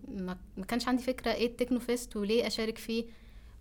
[0.56, 3.04] ما كانش عندي فكرة إيه التكنو فيست وليه أشارك فيه.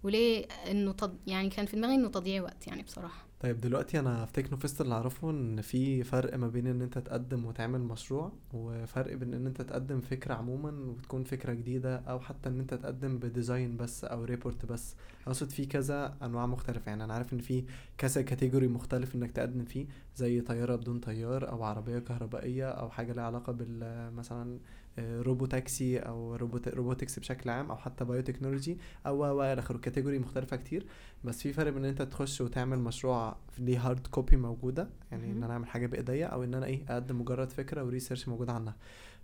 [0.04, 1.16] وليه إنه تض...
[1.28, 3.26] يعني كان في دماغي إنه تضييع وقت يعني بصراحة.
[3.40, 7.46] طيب دلوقتي أنا في تكنوفيست اللي أعرفه إن في فرق ما بين إن أنت تقدم
[7.46, 12.60] وتعمل مشروع وفرق بين إن أنت تقدم فكرة عموما وتكون فكرة جديدة أو حتى إن
[12.60, 14.96] أنت تقدم ب design بس أو report بس.
[15.28, 16.90] أقصد في كذا أنواع مختلفة.
[16.90, 17.64] يعني أنا عارف إن في
[17.98, 19.86] كذا category مختلف إنك تقدم فيه
[20.16, 24.60] زي طيارة بدون طيار أو عربية كهربائية أو حاجة لها علاقة بال مثلا
[25.00, 29.78] آه، robo taxi أو روبوت robotics بشكل عام أو حتى biotechnology أو أو إلى آخره.
[29.78, 30.86] category مختلفة كتير.
[31.24, 35.44] بس في فرق بين إن أنت تخش وتعمل مشروع ليه hard copy موجودة يعني إن.
[35.44, 38.76] أنا أعمل حاجة بإيديا أو إن أنا إيه أقدم مجرد فكرة و research موجود عنها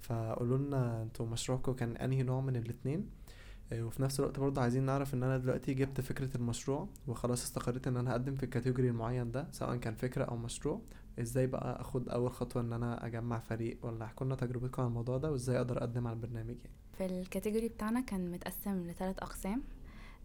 [0.01, 3.09] فقولوا لنا أنتوا مشروعكم كان أنهي نوع من الاتنين؟
[3.71, 7.87] آه، وفي نفس الوقت برضه عايزين نعرف إن أنا دلوقتي جبت فكرة المشروع وخلاص استقريت
[7.87, 10.81] إن أنا هقدم في الكاتيجوري المعين ده سواء كان فكرة أو مشروع.
[11.21, 15.17] إزاي بقى اخد اول خطوة ان أنا اجمع فريق ولا احكوا لنا تجربتكم عن الموضوع
[15.17, 19.61] ده وازاي أقدر اقدم على البرنامج يعني؟ في الكاتيجوري بتاعنا كان متقسم لثلاث أقسام.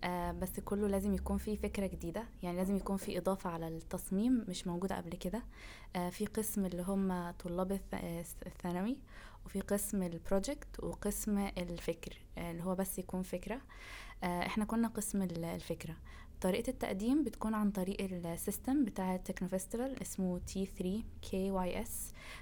[0.04, 2.24] آه بس كله لازم يكون فيه فكرة جديدة.
[2.42, 5.42] يعني لازم يكون فيه إضافة على التصميم مش موجودة قبل كده.
[5.96, 8.96] آه في قسم اللي هم طلاب آه، الثانوي
[9.46, 12.16] وفي قسم ال project وقسم الفكر.
[12.38, 13.60] آه اللي هو بس يكون فكرة.
[14.24, 15.94] آه إحنا كنا قسم ال- الفكرة.
[16.44, 20.84] طريقة التقديم بتكون عن طريق ال system بتاع ال Techno Festival اسمه T3
[21.30, 21.90] KYS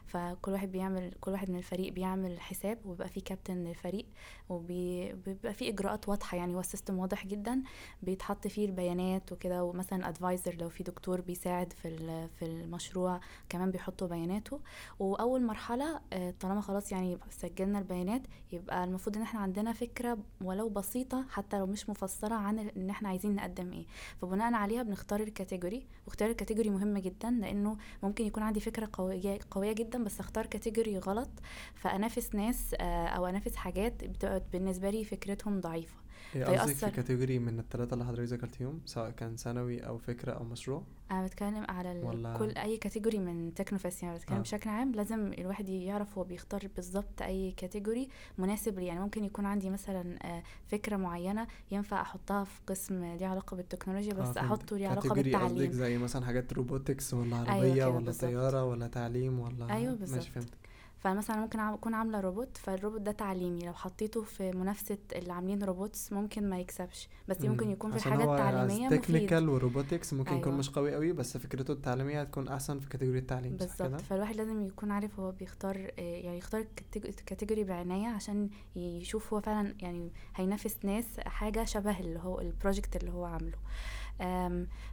[0.06, 4.06] فكل واحد بيعمل كل واحد من الفريق بيعمل حساب وبيبقى فيه كابتن للفريق.
[4.52, 7.62] وبيبقى فيه إجراءات واضحة يعني هو واضح جدا
[8.02, 14.08] بيتحط فيه البيانات وكده ومثلا advisor لو في دكتور بيساعد في في المشروع كمان بيحطوا
[14.08, 14.60] بياناته.
[14.98, 20.68] وأول مرحلة آه، طالما خلاص يعني سجلنا البيانات يبقى المفروض إن إحنا عندنا فكرة ولو
[20.68, 23.86] بسيطة حتى لو مش مفسرة عن إن إحنا عايزين نقدم إيه.
[24.22, 28.88] فبناء عليها بنختار ال category واختيار ال category مهم جدا لأنه ممكن يكون عندي فكرة
[28.92, 31.30] قوية قوية جدا بس أختار category غلط.
[31.74, 35.94] فأنافس ناس آه، أو أنافس حاجات بتبقى بالنسبة لي فكرتهم ضعيفة
[36.35, 36.90] إيه قصدك في.
[36.90, 41.64] category من الثلاثة اللي حضرتك ذكرتيهم سواء كان ثانوي أو فكرة أو مشروع أنا بتكلم
[41.68, 44.40] على ولا- كل أي category من تكنوفيست يعني بتكلم آه.
[44.40, 49.46] بشكل عام لازم الواحد يعرف هو بيختار بالظبط أي category مناسب ليه يعني ممكن يكون
[49.46, 54.88] عندي مثلا آه، فكرة معينة ينفع أحطها في قسم ليه علاقة بالتكنولوجيا بس أحطه ليه
[54.88, 58.24] علاقة category قصدك بالتعليم زي مثلا حاجات robotics ولا أيوة عربية كده ولا بالظبط.
[58.31, 60.48] طيارة ولا تعليم ولا أيوة ماشي بالظبط.
[61.02, 63.66] فمثلا ممكن أكون عاملة روبوت فالروبوت ده تعليمي.
[63.66, 67.08] لو حطيته في منافسة اللي عاملين robots ممكن ما يكسبش.
[67.28, 67.72] بس دي ممكن مم.
[67.72, 70.58] يكون في التعليميه مفيد technical و robotics ممكن يكون أيوة.
[70.58, 74.00] مش قوي قوي بس فكرته التعليمية هتكون أحسن في category التعليم بالظبط.
[74.00, 76.66] فالواحد لازم يكون عارف هو بيختار آه، يعني يختار
[77.26, 82.96] category بعناية عشان يشوف هو فعلا يعني هينافس ناس حاجة شبه اللي هو ال project
[82.96, 83.58] اللي هو عامله.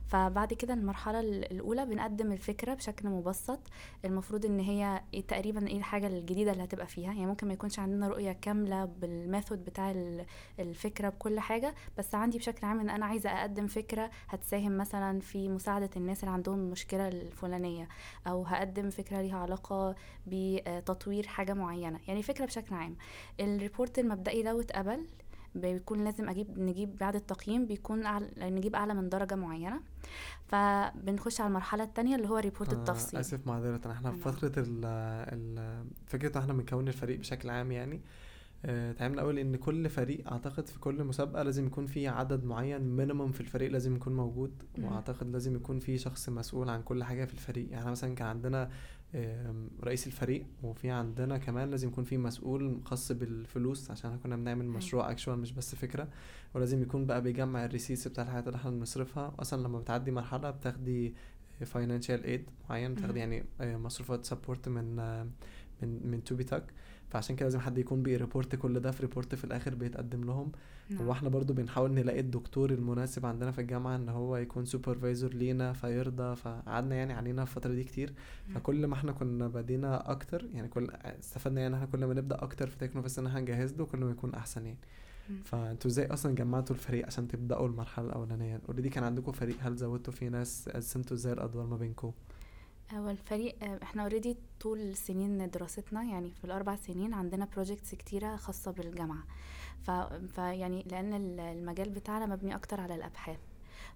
[0.07, 3.59] فبعد كده المرحلة ال- الأولى بنقدم الفكرة بشكل مبسط.
[4.05, 7.13] المفروض إن هي إيه تقريبا إيه الحاجة الجديدة اللي هتبقى فيها.
[7.13, 10.25] يعني ممكن ما يكونش عندنا رؤية كاملة بال method بتاع ال-
[10.59, 15.49] الفكرة بكل حاجة بس عندي بشكل عام إن أنا عايزة أقدم فكرة هتساهم مثلا في
[15.49, 17.87] مساعدة الناس اللي عندهم المشكلة الفلانية
[18.27, 19.95] أو هقدم فكرة ليها علاقة
[20.27, 21.99] بتطوير حاجة معينة.
[22.07, 22.95] يعني فكرة بشكل عام.
[23.39, 25.05] ال report المبدئي لو اتقبل
[25.55, 29.79] بيكون لازم أجيب نجيب بعد التقييم بيكون أعلى نجيب أعلى من درجة معينة
[30.47, 34.17] فبنخش على المرحلة الثانية اللي هو report أنا التفصيل آسف معذرة إحنا في.
[34.17, 38.01] فترة ال ال فكرة إحنا بنكون الفريق بشكل عام يعني
[38.65, 42.81] آه، اتعلمنا اول ان كل فريق أعتقد في كل مسابقة لازم يكون في عدد معين
[42.81, 44.63] minimum في الفريق لازم يكون موجود.
[44.81, 48.69] وأعتقد لازم يكون في شخص مسؤول عن كل حاجة في الفريق يعني مثلا كان عندنا
[49.83, 54.65] رئيس الفريق وفي عندنا كمان لازم يكون في مسؤول خاص بالفلوس عشان إحنا كنا بنعمل.
[54.65, 56.07] مشروع actual مش بس فكرة
[56.53, 60.51] ولازم يكون بقى بيجمع ال receipts بتاع الحاجات اللي إحنا بنصرفها أصلا لما بتعدي مرحلة
[60.51, 61.13] بتاخدي
[61.65, 62.93] financial aid معين.
[62.93, 65.27] بتاخدي يعني آه، مصروفات support من آه،
[65.81, 66.63] من من TÜBİTAK
[67.09, 70.51] فعشان كده لازم حد يكون بي report كل ده في report في الآخر بيتقدم لهم
[70.89, 71.07] نعم.
[71.07, 76.35] وإحنا برضو بنحاول نلاقي الدكتور المناسب عندنا في الجامعة إن هو يكون supervisor لينا فيرضى
[76.35, 78.13] فقعدنا يعني علينا الفترة دي كتير
[78.47, 78.53] مم.
[78.53, 82.67] فكل ما إحنا كنا بدينا أكتر يعني كل استفدنا يعني إحنا كل ما نبدأ أكتر
[82.67, 84.79] في تكنوفيست ان إحنا نجهز له كل ما يكون أحسن يعني.
[85.43, 90.13] فأنتوا إزاي أصلا جمعتوا الفريق عشان تبدأوا المرحلة الأولانية already كان عندكم فريق هل زودتوا
[90.13, 92.11] فيه ناس قسمتوا إزاي الأدوار ما بينكم
[92.93, 98.71] هو الفريق إحنا already طول سنين دراستنا يعني في الأربع سنين عندنا projects كتيرة خاصة
[98.71, 99.23] بالجامعة.
[99.83, 99.91] ف...
[100.35, 103.39] فيعني لأن ال- المجال بتاعنا مبني أكتر على الأبحاث.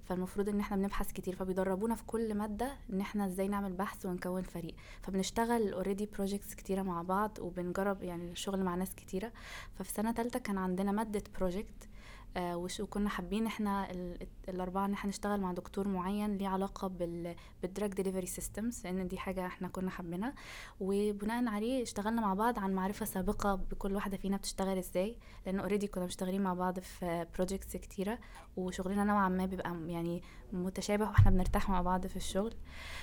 [0.04, 4.42] فالمفروض إن إحنا بنبحث كتير فبيدربونا في كل مادة إن إحنا إزاي نعمل بحث ونكون
[4.44, 4.76] فريق.
[5.02, 9.32] فبنشتغل already projects كتيرة مع بعض وبنجرب يعني الشغل مع ناس كتيرة.
[9.76, 11.90] ففي سنة تالتة كان عندنا مادة project
[12.38, 17.73] وكنا حابين إحنا ال- الأربعة إن إحنا نشتغل مع دكتور معين ليه علاقة بال بال
[17.73, 20.34] drug delivery systems لأن دي حاجة إحنا كنا حابينها.
[20.80, 25.88] وبناء عليه اشتغلنا مع بعض عن معرفة سابقة بكل واحدة فينا بتشتغل إزاي لأن already
[25.88, 28.20] كنا مشتغلين مع بعض في projects كتيرة
[28.58, 30.22] وشغلنا نوعا ما بيبقى يعني
[30.54, 32.54] متشابه وإحنا بنرتاح مع بعض في الشغل.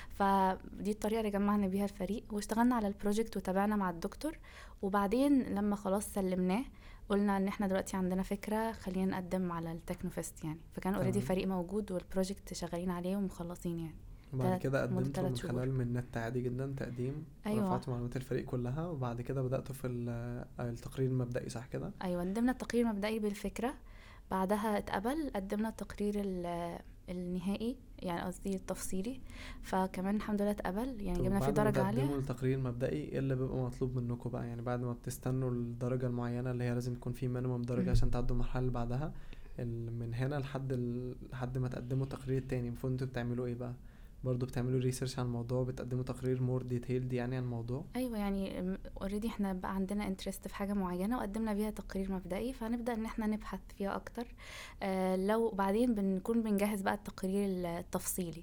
[0.08, 4.38] فدي الطريقة اللي جمعنا بيها الفريق واشتغلنا على ال project وتابعنا مع الدكتور.
[4.82, 6.64] وبعدين لما خلاص سلمناه
[7.10, 11.20] قلنا إن إحنا دلوقتي عندنا فكرة خلينا نقدم على التكنوفيست يعني فكان already.
[11.20, 13.94] فريق موجود وال project شغالين عليه ومخلصين يعني
[14.32, 15.36] وبعد كده قدمتوا من.
[15.36, 17.64] خلال من النت عادي جدا تقديم أيوة.
[17.64, 22.52] ورفعتوا معلومات الفريق كلها وبعد كده بدأتوا في ال- التقرير المبدئي صح كده؟ أيوه قدمنا
[22.52, 23.74] التقرير المبدئي بالفكرة
[24.30, 29.20] بعدها اتقبل قدمنا التقرير ال- النهائي يعني قصدي التفصيلي.
[29.62, 31.00] فكمان الحمد لله اتقبل.
[31.00, 34.30] يعني جبنا فيه بعد ما درجة تقدموا عاليه التقرير المبدئي إيه اللي بيبقى مطلوب منكم
[34.30, 37.90] بقى؟ يعني بعد ما بتستنوا الدرجة المعينة اللي هي لازم يكون في مينيمم درجة مم.
[37.90, 39.12] عشان تعدوا المرحلة اللي بعدها
[39.98, 41.14] من هنا لحد ال...
[41.32, 43.74] لحد ما تقدموا التقرير التاني المفروض أنتوا بتعملوا إيه بقى؟
[44.24, 49.28] برضو بتعملوا research عن الموضوع بتقدموا تقرير more detailed يعني عن الموضوع؟ أيوه يعني already
[49.28, 53.60] إحنا بقى عندنا interest في حاجة معينة وقدمنا بيها تقرير مبدئي فهنبدأ إن إحنا نبحث
[53.78, 54.26] فيها أكتر.
[54.82, 57.46] آه لو بعدين بنكون بنجهز بقى التقرير
[57.78, 58.42] التفصيلي.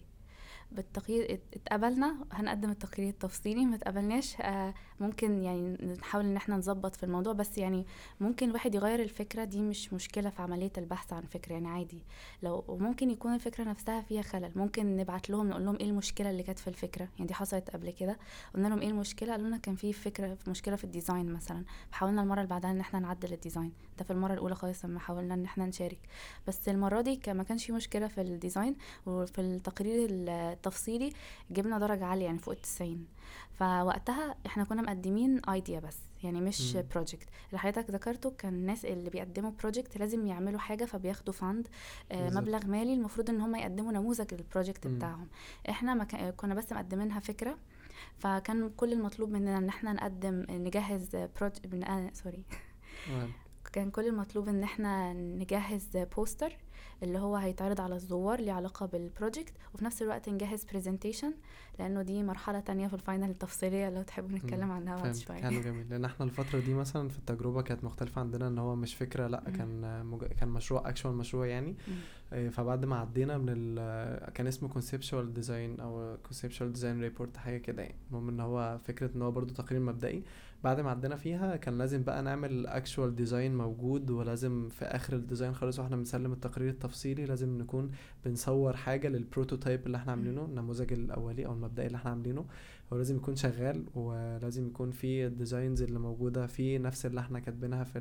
[0.71, 6.95] بالتقرير ات- اتقبلنا هنقدم التقرير التفصيلي ما اتقبلناش آه ممكن يعني نحاول إن إحنا نظبط
[6.95, 7.85] في الموضوع بس يعني
[8.19, 12.03] ممكن الواحد يغير الفكرة دي مش مشكلة في عملية البحث عن فكرة يعني عادي.
[12.43, 16.43] لو وممكن يكون الفكرة نفسها فيها خلل ممكن نبعت لهم نقول لهم إيه المشكلة اللي
[16.43, 18.17] كانت في الفكرة؟ يعني دي حصلت قبل كده.
[18.55, 21.63] قلنا لهم إيه المشكلة؟ قالوا لنا كان في فكرة في مشكلة في ال design مثلا.
[21.91, 23.71] فحاولنا المرة اللي بعدها إن إحنا نعدل ال design.
[23.97, 25.99] ده في المرة الأولى خالص لما حاولنا إن إحنا نشارك.
[26.47, 30.09] بس المرة دي ما كانش في مشكلة في ال design وفي التقرير
[30.57, 31.13] التفصيلي
[31.51, 33.05] جبنا درجة عالية يعني فوق التسعين
[33.53, 36.77] فوقتها إحنا كنا مقدمين idea بس يعني مش.
[36.77, 41.67] project اللي حضرتك ذكرته كان الناس اللي بيقدموا project لازم يعملوا حاجة فبياخدوا fund
[42.11, 42.29] آه.
[42.29, 44.87] مبلغ مالي المفروض إن هم يقدموا نموذج لل project.
[44.87, 45.27] بتاعهم
[45.69, 47.57] إحنا ما كنا بس مقدمينها فكرة
[48.17, 52.43] فكان كل المطلوب مننا إن إحنا نقدم نجهز project آه sorry.
[53.73, 56.57] كان كل المطلوب إن إحنا نجهز poster
[57.03, 61.33] اللي هو هيتعرض على الزوار ليه علاقة بال project وفي نفس الوقت نجهز presentation
[61.79, 65.37] لأنه دي مرحلة تانية في ال final التفصيلية لو تحبوا نتكلم عنها بعد شوية.
[65.41, 65.89] حلو جميل.
[65.89, 69.43] لأن إحنا الفترة دي مثلا في التجربة كانت مختلفة عندنا إن هو مش فكرة لأ.
[69.57, 70.23] كان مج...
[70.23, 71.75] كان مشروع actual مشروع يعني.
[72.33, 77.57] إيه، فبعد ما عدينا من ال كان اسمه conceptual design أو conceptual design report حاجة
[77.57, 77.95] كده يعني.
[78.09, 80.23] المهم إن هو فكرة إن هو برضو تقرير مبدئي.
[80.63, 85.20] بعد ما عدينا فيها كان لازم بقى نعمل actual design موجود ولازم في آخر ال
[85.20, 87.91] design خالص وإحنا بنسلم التقرير التفصيلي لازم نكون
[88.25, 92.45] بنصور حاجة لل prototype اللي إحنا عاملينه النموذج الأولي أو المبدئي اللي إحنا عاملينه.
[92.93, 97.39] هو لازم يكون شغال ولازم يكون في ال designs اللي موجودة فيه نفس اللي إحنا
[97.39, 97.99] كاتبينها في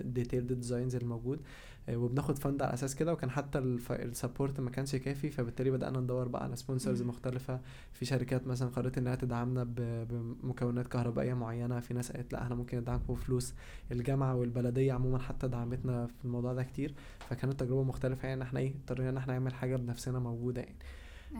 [0.00, 1.38] ال detailed designs الموجود.
[1.38, 1.42] آه،
[1.90, 3.58] وبناخد fund على أساس كده وكان حتى
[3.90, 7.02] ال support ما كانش كافي فبالتالي بدأنا ندور بقى على sponsors.
[7.02, 7.60] مختلفة.
[7.92, 9.64] في شركات مثلا قررت إنها تدعمنا
[10.10, 11.80] بمكونات كهربائية معينة.
[11.80, 13.54] في ناس قالت لا إحنا ممكن ندعمكم بفلوس
[13.92, 16.94] الجامعة والبلدية عموما حتى دعمتنا في الموضوع ده كتير.
[17.30, 20.76] فكانت تجربة مختلفة يعني إحنا إيه اضطرينا إن إحنا نعمل حاجة بنفسنا موجودة يعني.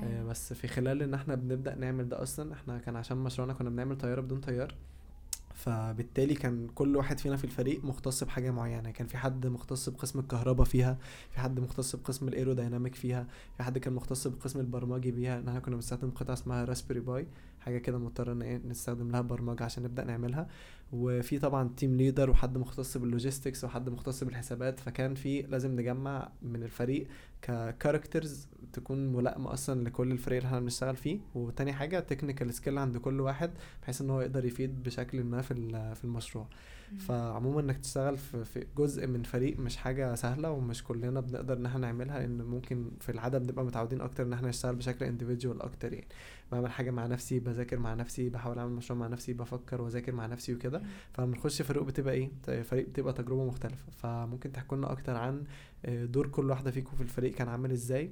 [0.03, 0.25] آه، أيوة.
[0.25, 3.99] بس في خلال إن إحنا بنبدأ نعمل ده أصلا إحنا كان عشان مشروعنا كنا بنعمل
[3.99, 4.75] طيارة بدون طيار.
[5.55, 8.91] فبالتالي كان كل واحد فينا في الفريق مختص بحاجة معينة.
[8.91, 10.99] كان في حد مختص بقسم الكهرباء فيها
[11.31, 15.39] في حد مختص بقسم ال aerodynamic فيها في حد كان مختص بقسم البرمجي بيها.
[15.39, 17.27] إن إحنا كنا بنستخدم قطعة اسمها Raspberry Pi
[17.61, 20.49] حاجة كده مضطر ان إيه نستخدم لها برمجة عشان نبدأ نعملها.
[20.95, 26.29] وفي طبعا team leader وحد مختص بال logistics وحد مختص بالحسابات فكان في لازم نجمع
[26.43, 27.07] من الفريق
[27.43, 31.19] ك characters تكون ملائمة أصلا لكل الفريق اللي إحنا بنشتغل فيه.
[31.35, 33.51] وتاني حاجة technical skill عند كل واحد
[33.83, 36.47] بحيث إن هو يقدر يفيد بشكل ما في ال- في المشروع.
[36.99, 41.67] فعموما إنك تشتغل في, في جزء من فريق مش حاجة سهلة ومش كلنا بنقدر إن
[41.67, 45.93] إحنا نعملها لأن ممكن في العاده بنبقى متعودين أكتر إن إحنا نشتغل بشكل individual أكتر
[45.93, 46.07] يعني.
[46.55, 50.27] بعمل حاجة مع نفسي بذاكر مع نفسي بحاول أعمل مشروع مع نفسي بفكر وأذاكر مع
[50.27, 50.83] نفسي وكده.
[51.13, 52.31] فلما نخش فريق بتبقى إيه؟
[52.63, 53.85] فريق بتبقى تجربة مختلفة.
[53.93, 55.45] فممكن تحكوا لنا أكتر عن
[55.85, 58.11] آه، دور كل واحدة فيكم في الفريق كان عامل إزاي؟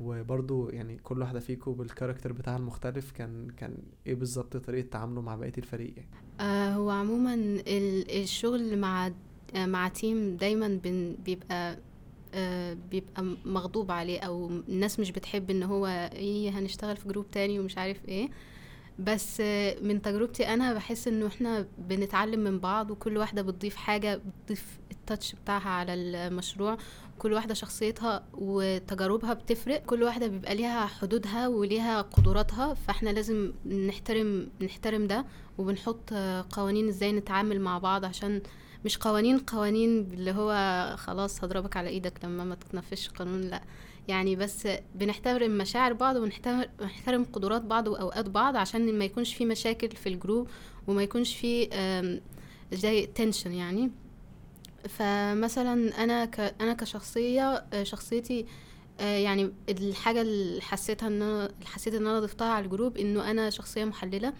[0.00, 3.74] وبرضو يعني كل واحدة فيكم بالكاركتر بتاعها المختلف كان كان
[4.06, 6.08] إيه بالظبط طريقة تعامله مع بقية الفريق يعني؟
[6.40, 9.10] آه هو عموما ال- الشغل مع
[9.54, 11.78] آه مع تيم دايما بن بيبقى
[12.90, 17.60] بيبقى م- مغضوب عليه أو الناس مش بتحب إن هو إيه هنشتغل في جروب تاني
[17.60, 18.28] ومش عارف إيه.
[18.98, 24.20] بس آه من تجربتي أنا بحس إنه إحنا بنتعلم من بعض وكل واحدة بتضيف حاجة
[24.44, 26.76] بتضيف التاتش بتاعها على المشروع.
[27.18, 29.82] كل واحدة شخصيتها وتجاربها بتفرق.
[29.82, 35.24] كل واحدة بيبقى ليها حدودها وليها قدراتها فإحنا لازم نحترم نحترم ده
[35.58, 38.42] وبنحط آه، قوانين إزاي نتعامل مع بعض عشان
[38.86, 40.52] مش قوانين قوانين اللي هو
[40.96, 43.62] خلاص هضربك على إيدك لما ما تتنفذش قانون لأ.
[44.08, 49.44] يعني بس بنحترم مشاعر بعض ونحترم نحترم قدرات بعض وأوقات بعض عشان ما يكونش في
[49.44, 50.48] مشاكل في ال group
[50.86, 51.68] وما يكونش في
[52.72, 53.90] زي tension يعني.
[54.88, 58.46] فمثلا أنا ك أنا كشخصية آه، شخصيتي
[59.00, 63.30] آه، يعني الحاجة اللي حسيتها إن أنا حسيت إن أنا ضفتها على ال group إنه
[63.30, 64.32] أنا شخصية محللة.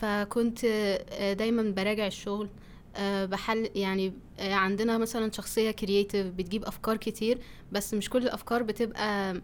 [0.00, 2.48] فكنت آه، دايما براجع الشغل
[2.94, 7.38] آه، بحل يعني آه، عندنا مثلا شخصية creative بتجيب أفكار كتير
[7.72, 9.40] بس مش كل الأفكار بتبقى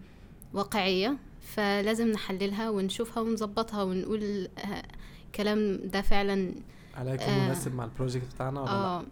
[0.54, 4.82] واقعية فلازم نحللها ونشوفها ونظبطها ونقول آه،
[5.26, 6.54] الكلام ده فعلا
[6.94, 7.44] على يكون آه.
[7.44, 9.04] مناسب مع ال project بتاعنا ولا لأ آه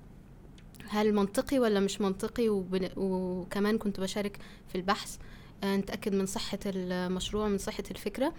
[0.88, 2.88] هل منطقي ولا مش منطقي وبن...
[2.96, 5.16] وكمان كنت بشارك في البحث
[5.64, 8.32] آه نتأكد من صحة المشروع من صحة الفكرة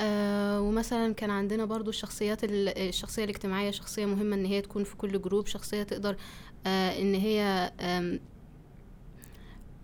[0.00, 4.96] آه ومثلا كان عندنا برضو الشخصيات ال- الشخصية الاجتماعية شخصية مهمة إن هي تكون في
[4.96, 6.16] كل group شخصية تقدر
[6.66, 7.40] آه إن هي
[7.80, 8.20] آم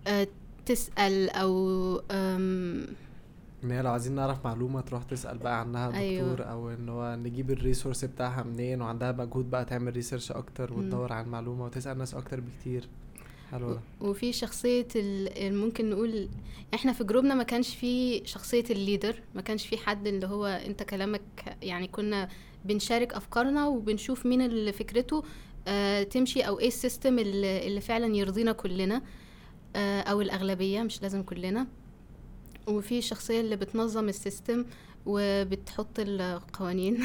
[0.06, 0.26] آه
[0.66, 1.56] تسأل أو
[2.10, 2.86] آم
[3.64, 6.40] إن هي لو عايزين نعرف معلومة تروح تسأل بقى عنها دكتور أيوة.
[6.40, 10.72] أو إن هو نجيب ال resource بتاعها منين وعندها مجهود بقى تعمل research أكتر.
[10.72, 12.88] وتدور على المعلومة وتسأل ناس أكتر بكتير
[13.50, 13.80] حلو ده.
[14.00, 16.28] وفي شخصية ال- ال- ممكن نقول
[16.74, 20.26] إحنا في group نا ما كانش في شخصية ال leader ما كانش في حد اللي
[20.26, 21.22] هو انت كلامك
[21.62, 22.28] يعني كنا
[22.64, 25.22] بنشارك أفكارنا وبنشوف مين اللي فكرته
[25.68, 29.02] آه تمشي أو إيه ال system اللي, اللي فعلا يرضينا كلنا
[29.76, 31.66] آه أو الأغلبية مش لازم كلنا.
[32.66, 34.64] وفي الشخصية اللي بتنظم ال system
[35.06, 36.98] وبتحط القوانين.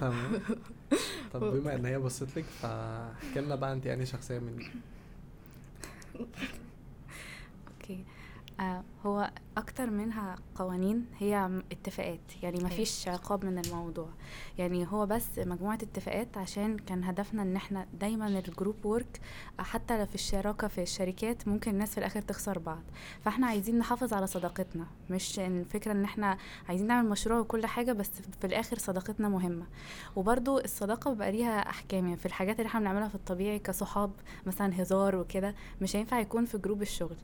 [0.00, 0.40] تمام.
[1.32, 4.58] طب بما إن هي بصت لك فاحكي لنا بقى أنت يعني شخصية من
[7.68, 8.04] okay
[8.60, 12.68] آه هو أكتر منها قوانين هي اتفاقات يعني ما.
[12.68, 14.08] فيش عقاب من الموضوع.
[14.58, 19.20] يعني هو بس مجموعة اتفاقات عشان كان هدفنا إن إحنا دايما ال group work
[19.58, 22.82] حتى لو في الشراكة في الشركات ممكن الناس في الآخر تخسر بعض.
[23.24, 27.92] فإحنا عايزين نحافظ على صداقتنا مش إن الفكرة إن إحنا عايزين نعمل مشروع وكل حاجة
[27.92, 28.10] بس
[28.40, 29.66] في الآخر صداقتنا مهمة.
[30.16, 34.10] وبرضو الصداقة بيبقى ليها أحكام يعني في الحاجات اللي إحنا بنعملها في الطبيعي كصحاب
[34.46, 37.16] مثلا هزار وكده مش هينفع يكون في group الشغل.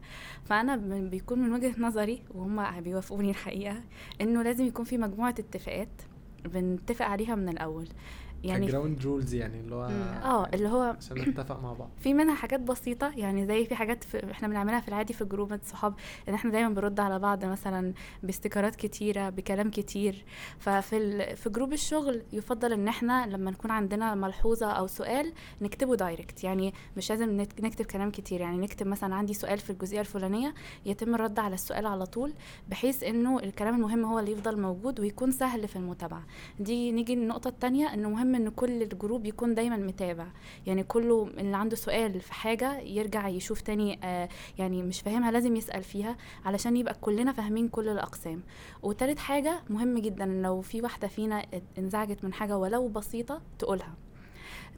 [0.44, 3.80] فأنا بيكون من وجهة نظري وهم بيوافقوني الحقيقة
[4.20, 5.88] إنه لازم يكون في مجموعة اتفاقات
[6.44, 7.88] بنتفق عليها من الأول.
[8.45, 9.82] يعني ground rules يعني اللي هو.
[10.24, 11.91] آه اللي هو عشان نتفق مع بعض.
[12.01, 15.52] في منها حاجات بسيطة يعني زي في حاجات في إحنا بنعملها في العادي في group
[15.53, 15.95] الصحاب
[16.28, 20.24] إن إحنا دايما بنرد على بعض مثلا ب sticker ات كتيرة بكلام كتير.
[20.59, 21.37] ففي ال...
[21.37, 25.32] في group الشغل يفضل إن إحنا لما نكون عندنا ملحوظة أو سؤال
[25.62, 28.41] نكتبه direct يعني مش لازم نكتب كلام كتير.
[28.41, 30.55] يعني نكتب مثلا عندي سؤال في الجزئية الفلانية
[30.87, 32.32] يتم الرد على السؤال على طول
[32.68, 36.22] بحيث إنه الكلام المهم هو اللي يفضل موجود ويكون سهل في المتابعة.
[36.61, 40.26] دي نيجي للنقطة التانية إنه مهم إن كل ال group يكون دايما متابع.
[40.66, 45.56] يعني كله اللي عنده سؤال في حاجة يرجع يشوف تاني آه يعني مش فاهمها لازم
[45.56, 48.42] يسأل فيها علشان يبقى كلنا فاهمين كل الأقسام.
[48.82, 51.46] وتالت حاجة مهم جدا لو في واحدة فينا
[51.78, 53.94] انزعجت من حاجة ولو بسيطة تقولها.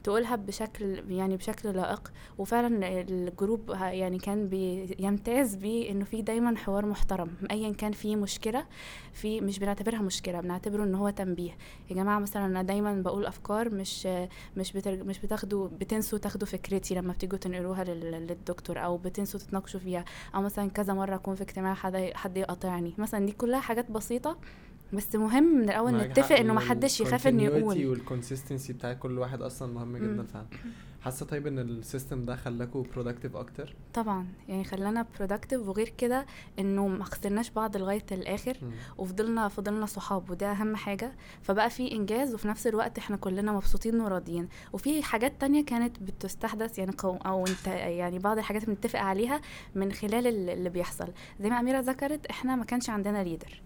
[0.03, 2.11] تقولها بشكل يعني بشكل لائق.
[2.37, 7.29] وفعلا الجروب يعني كان بيمتاز بيه إنه في دايما حوار محترم.
[7.51, 8.65] ايا كان في مشكلة
[9.13, 11.51] في مش بنعتبرها مشكلة بنعتبره إن هو تنبيه.
[11.89, 14.07] يا جماعة مثلا أنا دايما بقول أفكار مش
[14.57, 15.03] مش بتر...
[15.03, 18.11] مش بتاخدوا بتنسوا تاخدوا فكرتي لما بتيجوا تنقلوها لل...
[18.11, 20.05] للدكتور أو بتنسوا تتناقشوا فيها.
[20.35, 22.93] أو مثلا كذا مرة أكون في اجتماع حد حد يقاطعني.
[22.97, 24.37] مثلا دي كلها حاجات بسيطة
[24.93, 27.85] بس مهم من الأول نتفق إنه ال- محدش يخاف إنه يقول.
[27.87, 30.23] وال consistency بتاع كل واحد أصلا مهم جدا.
[30.23, 30.45] فعلا.
[31.01, 34.27] حاسة طيب إن ال system ده خلاكوا productive أكتر؟ طبعا.
[34.47, 36.25] يعني خلانا productive وغير كده
[36.59, 38.57] إنه ما خسرناش بعض لغاية الآخر.
[38.97, 41.11] وفضلنا فضلنا صحاب وده أهم حاجة.
[41.41, 44.47] فبقى في إنجاز وفي نفس الوقت إحنا كلنا مبسوطين وراضيين.
[44.73, 49.41] وفي حاجات تانية كانت بتستحدث يعني قو أو انت يعني بعض الحاجات بنتفق عليها
[49.75, 51.07] من خلال ال- اللي بيحصل.
[51.39, 53.61] زي ما أميرة ذكرت إحنا ما كانش عندنا leader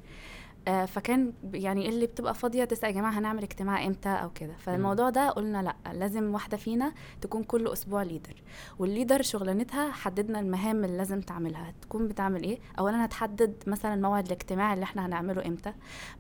[0.68, 4.54] آه، فكان يعني اللي بتبقى فاضية تسأل يا جماعة هنعمل اجتماع إمتى أو كده.
[4.58, 8.34] فالموضوع ده قلنا لأ لازم واحدة فينا تكون كل أسبوع leader
[8.80, 11.74] وال leader شغلانتها حددنا المهام اللي لازم تعملها.
[11.82, 15.74] تكون بتعمل إيه؟ اولا هتحدد مثلا موعد الاجتماع اللي إحنا هنعمله إمتى.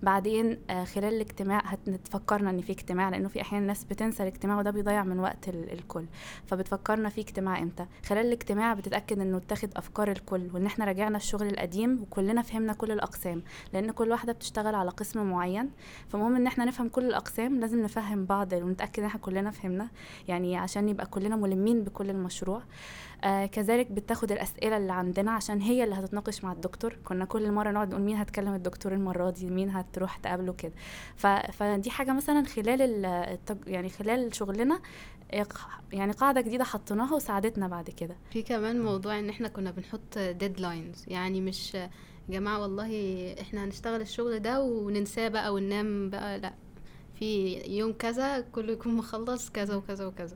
[0.03, 4.71] بعدين آه، خلال الاجتماع هتفكرنا إن في اجتماع لأنه في أحيانا ناس بتنسى الاجتماع وده
[4.71, 6.05] بيضيع من وقت ال- الكل.
[6.45, 7.85] فبتفكرنا في اجتماع إمتى.
[8.05, 12.91] خلال الاجتماع بتتأكد إنه اتاخد أفكار الكل وإن إحنا راجعنا الشغل القديم وكلنا فهمنا كل
[12.91, 13.43] الأقسام.
[13.73, 15.69] لأن كل واحدة بتشتغل على قسم معين.
[16.09, 19.89] فمهم إن إحنا نفهم كل الأقسام لازم نفهم بعض ونتأكد إن إحنا كلنا فهمنا
[20.27, 22.61] يعني عشان يبقى كلنا ملمين بكل المشروع.
[23.23, 26.97] آه كذلك بتاخد الأسئلة اللي عندنا عشان هي اللي هتتناقش مع الدكتور.
[27.05, 30.73] كنا كل مرة نقعد نقول مين هتكلم الدكتور المرة دي مين هتروح تقابله كده.
[31.51, 33.05] فدي حاجة مثلا خلال ال...
[33.05, 33.57] التج...
[33.67, 34.79] يعني خلال شغلنا
[35.93, 38.15] يعني قاعدة جديدة حطيناها وساعدتنا بعد كده.
[38.31, 41.77] في كمان موضوع إن إحنا كنا بنحط ديدلاينز يعني مش
[42.29, 42.91] يا جماعة والله
[43.41, 46.53] إحنا هنشتغل الشغل ده وننساه بقى وننام بقى لأ
[47.19, 50.35] في يوم كذا كله يكون مخلص كذا وكذا وكذا.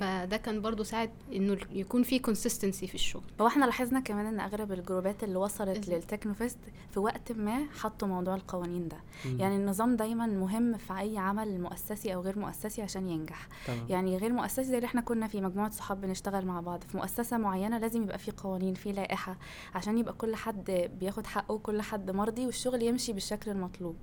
[0.00, 3.22] فده كان برضو ساعد إنه يكون في consistency في الشغل.
[3.40, 6.58] هو إحنا لاحظنا كمان إن أغلب الجروبات اللي وصلت إزاي؟ للتكنوفيست
[6.90, 8.96] في وقت ما حطوا موضوع القوانين ده.
[9.24, 9.38] مم.
[9.40, 13.48] يعني النظام دايما مهم في أي عمل مؤسسي أو غير مؤسسي عشان ينجح.
[13.66, 13.86] تمام.
[13.88, 16.82] يعني غير مؤسسي زي اللي إحنا كنا في مجموعة صحاب بنشتغل مع بعض.
[16.88, 19.36] في مؤسسة معينة لازم يبقى في قوانين في لائحة
[19.74, 23.96] عشان يبقى كل حد بياخد حقه وكل حد مرضي والشغل يمشي بالشكل المطلوب.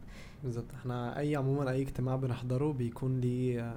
[0.43, 0.73] بالظبط.
[0.73, 3.75] إحنا أي عموما أي اجتماع بنحضره بيكون ليه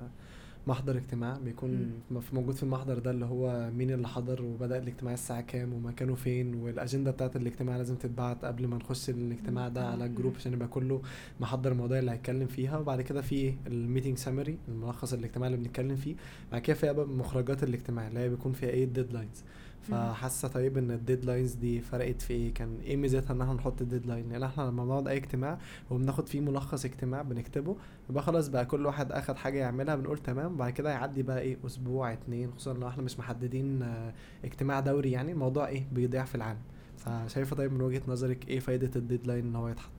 [0.68, 1.90] محضر اجتماع بيكون
[2.20, 6.14] في- موجود في المحضر ده اللي هو مين اللي حضر وبدأ الاجتماع الساعة كام ومكانه
[6.14, 10.68] فين والأجندة بتاعة الاجتماع لازم تتبعت قبل ما نخش الاجتماع ده على الجروب عشان يبقى
[10.68, 11.02] كله
[11.40, 12.78] محضر المواضيع اللي هيتكلم فيها.
[12.78, 16.16] وبعد كده في ال meeting summary الملخص الاجتماع اللي بنتكلم فيه.
[16.52, 19.42] بعد كده في مخرجات الاجتماع اللي هي بيكون فيها إيه؟ ال deadlines
[19.90, 23.80] فحاسة طيب إن ال deadlines دي فرقت في إيه؟ كان إيه ميزتها إن إحنا نحط
[23.80, 25.58] ال deadline لأن إحنا لما بنقعد أي اجتماع
[25.90, 27.76] وبناخد فيه ملخص اجتماع بنكتبه
[28.10, 30.56] يبقى خلاص بقى كل واحد آخد حاجة يعملها بنقول تمام.
[30.56, 34.14] بعد كده يعدي بقى إيه؟ أسبوع اتنين خصوصا لو إحنا مش محددين آه،
[34.44, 36.60] اجتماع دوري يعني الموضوع إيه؟ بيضيع في العالم.
[36.98, 39.90] فشايفة طيب من وجهة نظرك إيه فايدة ال deadline إن هو يتحط؟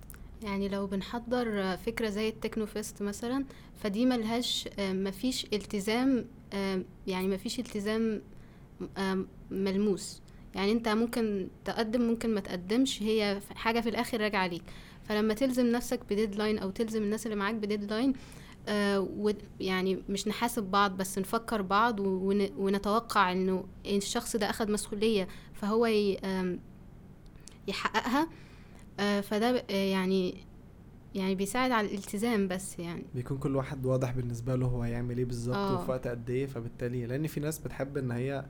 [0.44, 3.46] يعني لو بنحضر فكرة زي التكنوفست مثلا
[3.84, 8.20] فدي ملهاش آه، مفيش التزام آه، يعني مفيش التزام آه،
[9.52, 10.22] ملموس.
[10.56, 14.64] يعني انت ممكن تقدم ممكن ما تقدمش هي حاجة في الآخر راجعة عليك
[15.04, 18.14] فلما تلزم نفسك بديدلاين أو تلزم الناس اللي معاك بديدلاين
[18.68, 19.08] آه
[19.60, 25.86] يعني مش نحاسب بعض بس نفكر بعض ون- ونتوقع إنه الشخص ده أخد مسؤولية فهو
[27.68, 28.28] يحققها.
[29.00, 30.36] آه، فده آه، يعني
[31.16, 33.04] يعني بيساعد على الالتزام بس يعني.
[33.16, 35.82] بيكون كل واحد واضح بالنسبة له هو هيعمل إيه بالظبط آه.
[35.82, 38.46] وفي وقت قد إيه فبالتالي لأن في ناس بتحب إن هي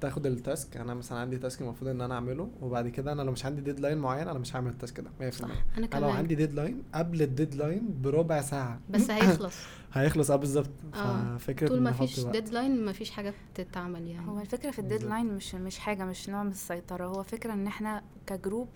[0.00, 0.76] تاخد ال task.
[0.76, 3.98] أنا مثلا عندي task المفروض إن أنا أعمله وبعد كده أنا لو مش عندي deadline
[3.98, 5.30] معين أنا مش هعمل ال task ده.
[5.30, 5.44] 100% صح.
[5.44, 6.16] أنا أنا لو كمان.
[6.16, 8.80] عندي deadline قبل ال deadline بربع ساعة.
[8.90, 9.54] بس هيخلص.
[9.92, 10.30] هيخلص.
[10.30, 10.70] آه بالظبط.
[10.94, 11.36] آه.
[11.36, 12.20] ففكرة طول ما فيش.
[12.20, 14.28] deadline ما فيش حاجة بتتعمل يعني.
[14.28, 14.78] هو الفكرة في.
[14.78, 17.06] ال deadline مش مش حاجة مش نوع من السيطرة.
[17.06, 18.68] هو فكرة إن إحنا ك group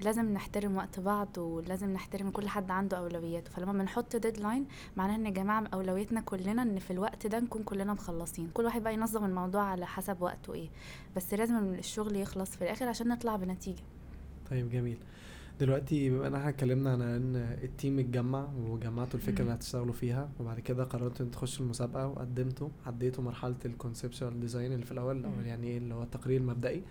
[0.00, 3.50] لازم نحترم وقت بعض ولازم نحترم كل حد عنده أولوياته.
[3.50, 7.92] فلما بنحط deadline معناه إن يا جماعة اولويتنا كلنا إن في الوقت ده نكون كلنا
[7.92, 8.50] مخلصين.
[8.54, 10.68] كل واحد بقى ينظم الموضوع على حسب وقته إيه.
[11.16, 13.82] بس لازم الشغل يخلص في الآخر عشان نطلع بنتيجة.
[14.50, 14.98] طيب جميل.
[15.60, 19.54] دلوقتي بما إن إحنا اتكلمنا عن إن ال team اتجمع وجمعتوا الفكرة اللي.
[19.54, 24.84] هتشتغلوا فيها وبعد كده قررتوا إن تخشوا المسابقة وقدمتوا عديتوا مرحلة ال conceptual design اللي
[24.86, 25.30] في الأول أو.
[25.44, 26.82] يعني إيه اللي هو التقرير المبدئي.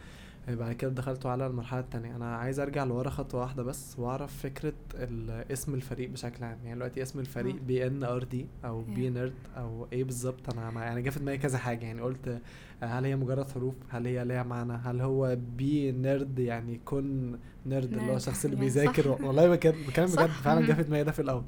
[0.56, 4.74] بعد كده دخلتوا على المرحلة التانية أنا عايز أرجع لورا خطوة واحدة بس وأعرف فكرة
[4.96, 7.60] ال- اسم الفريق بشكل عام يعني دلوقتي اسم الفريق آه.
[7.60, 9.10] B N R D أو be.
[9.10, 12.42] nerd أو إيه بالظبط أنا ما- يعني جه في دماغي كذا حاجة يعني قلت
[12.82, 17.94] هل هي مجرد حروف؟ هل هي ليها معنى؟ هل هو be nerd يعني كن nerd
[17.94, 19.08] اللي هو الشخص اللي بيذاكر.
[19.10, 19.76] والله بجد.
[19.88, 20.74] بجد فعلا جه.
[20.74, 21.44] في دماغي ده في الأول.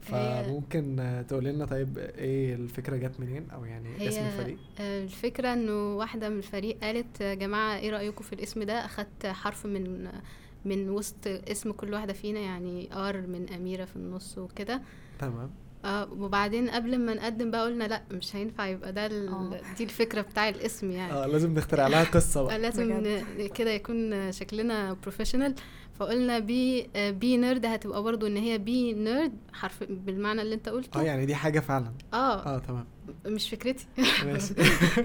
[0.00, 0.96] فممكن
[1.28, 6.38] تقولي لنا طيب إيه الفكرة جت منين أو يعني اسم الفريق؟ الفكرة إنه واحدة من
[6.38, 10.08] الفريق قالت يا جماعة إيه رأيكم في الاسم ده؟ أخدت حرف من
[10.64, 14.82] من وسط اسم كل واحدة فينا يعني R من أميرة في النص وكده.
[15.18, 15.50] تمام.
[15.84, 19.60] آه وبعدين قبل ما نقدم بقى قلنا لا مش هينفع يبقى ده ال- آه.
[19.78, 21.12] دي الفكرة بتاع الاسم يعني.
[21.12, 22.58] آه لازم نخترع لها قصة بقى.
[22.64, 23.04] لازم
[23.54, 25.54] كده يكون شكلنا professional
[25.94, 30.68] فقلنا be آه، be nerd هتبقى برضو إن هي be nerd حرف بالمعنى اللي أنت
[30.68, 31.00] قلته.
[31.00, 31.92] آه يعني دي حاجة فعلا.
[32.12, 32.16] آه.
[32.56, 32.84] آه تمام.
[33.26, 33.86] مش فكرتي.
[34.26, 34.54] ماشي.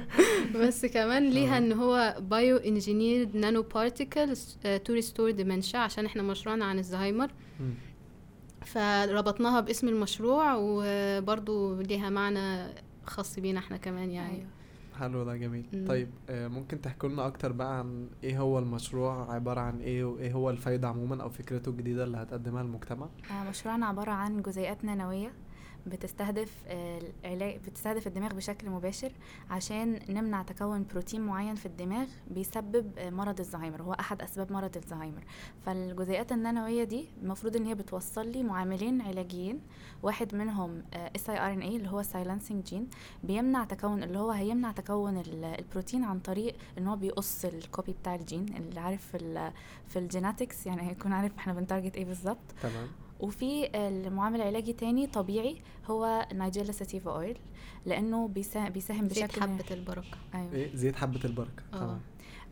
[0.56, 1.58] بس كمان ليها.
[1.58, 7.30] إن هو bio engineered nanoparticles to restore dementia عشان إحنا مشروعنا عن الزهايمر.
[8.68, 12.74] فربطناها باسم المشروع وبرضو ليها معنى
[13.05, 14.47] خاص بينا إحنا كمان يعني أيوة.
[14.99, 15.88] حلو ده جميل مم.
[15.88, 20.34] طيب آه، ممكن تحكوا لنا أكتر بقى عن إيه هو المشروع عبارة عن إيه وإيه
[20.34, 25.32] هو الفايدة عموما أو فكرته الجديدة اللي هتقدمها للمجتمع آه، مشروعنا عبارة عن جزيئات نانوية
[25.88, 26.64] بتستهدف
[27.68, 29.12] بتستهدف الدماغ بشكل مباشر
[29.50, 35.24] عشان نمنع تكون بروتين معين في الدماغ بيسبب مرض الزهايمر هو أحد أسباب مرض الزهايمر.
[35.66, 39.60] فالجزيئات النانوية دي المفروض إن هي بتوصل لي معاملين علاجيين
[40.04, 42.88] واحد منهم اس اي ار ان اي اللي هو silencing gene
[43.24, 47.91] بيمنع تكون اللي هو هيمنع تكون ال- البروتين عن طريق إن هو بيقص ال copy
[48.02, 49.16] بتاع الجين اللي عارف
[49.88, 52.38] في ال genetics يعني هيكون عارف إحنا بن target إيه بالظبط.
[52.62, 52.88] تمام.
[53.20, 57.38] وفي المعامل علاجي تاني طبيعي هو Nigella sativa oil
[57.86, 60.18] لأنه بيسا- بيساهم زيت بشكل حبة البركة.
[60.36, 60.53] أيوه.
[60.53, 61.63] إيه زيت حبة البركة.
[61.74, 61.78] آه.
[61.78, 62.01] تمام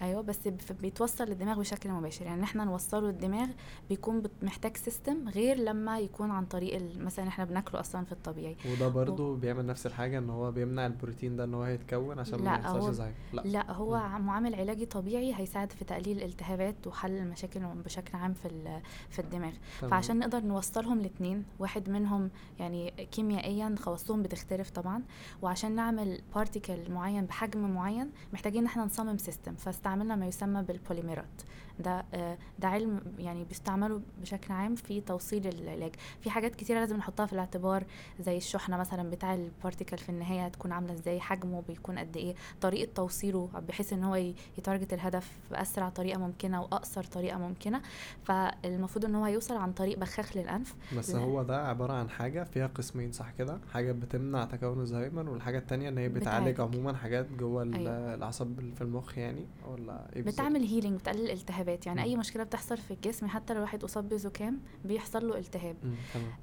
[0.01, 0.47] أيوه بس
[0.81, 2.25] بيتوصل للدماغ بشكل مباشر.
[2.25, 3.47] يعني إحنا نوصله الدماغ
[3.89, 8.57] بيكون محتاج system غير لما يكون عن طريق مثلا إحنا بناكله أصلا في الطبيعي.
[8.71, 12.43] وده برضو بيعمل نفس الحاجة إن هو بيمنع البروتين ده إن هو يتكون عشان ما
[12.45, 13.41] لا، يحصلش هو- زهايمر لا.
[13.41, 13.95] لا هو.
[13.95, 19.19] ع- معامل علاجي طبيعي هيساعد في تقليل الالتهابات وحل المشاكل بشكل عام في ال- في
[19.19, 19.51] الدماغ.
[19.79, 19.91] تمام.
[19.91, 22.29] فعشان نقدر نوصلهم الاثنين واحد منهم
[22.59, 25.03] يعني كيميائيا خواصهم بتختلف طبعا
[25.41, 29.55] وعشان نعمل particle معين بحجم معين محتاجين إن إحنا نصمم system
[29.85, 31.41] فاستعملنا ما يسمى بالبوليمرات.
[31.79, 36.97] ده آه، ده علم يعني بيستعملوا بشكل عام في توصيل العلاج في حاجات كتيرة لازم
[36.97, 37.83] نحطها في الاعتبار
[38.19, 42.35] زي الشحنة مثلا بتاع ال particle في النهاية هتكون عاملة إزاي حجمه بيكون قد إيه
[42.61, 44.15] طريقة توصيله بحيث إن هو
[44.57, 47.81] ي target الهدف بأسرع طريقة ممكنة وأقصر طريقة ممكنة
[48.23, 51.15] فالمفروض إن هو يوصل عن طريق بخاخ للأنف بس.
[51.15, 55.89] هو ده عبارة عن حاجة فيها قسمين صح كده حاجة بتمنع تكون الزهايمر والحاجة التانية
[55.89, 56.61] إن هي بتعالج.
[56.61, 58.13] عموما حاجات جوه أيوة.
[58.13, 61.31] الأعصاب في المخ يعني ولا إيه؟ بتعمل healing بتقلل
[61.69, 62.03] الالتهابات يعني.
[62.03, 65.75] أي مشكلة بتحصل في الجسم حتى لو الواحد أصاب بزكام بيحصل له التهاب.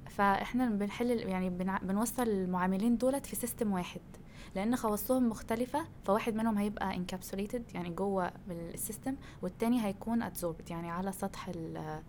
[0.09, 1.49] فإحنا بنحل يعني
[1.83, 4.01] بنوصل المعاملين دولت في system واحد.
[4.55, 10.91] لأن خواصهم مختلفة فواحد منهم هيبقى encapsulated يعني جوه ال system والتاني هيكون adsorbed يعني
[10.91, 12.01] على سطح ال-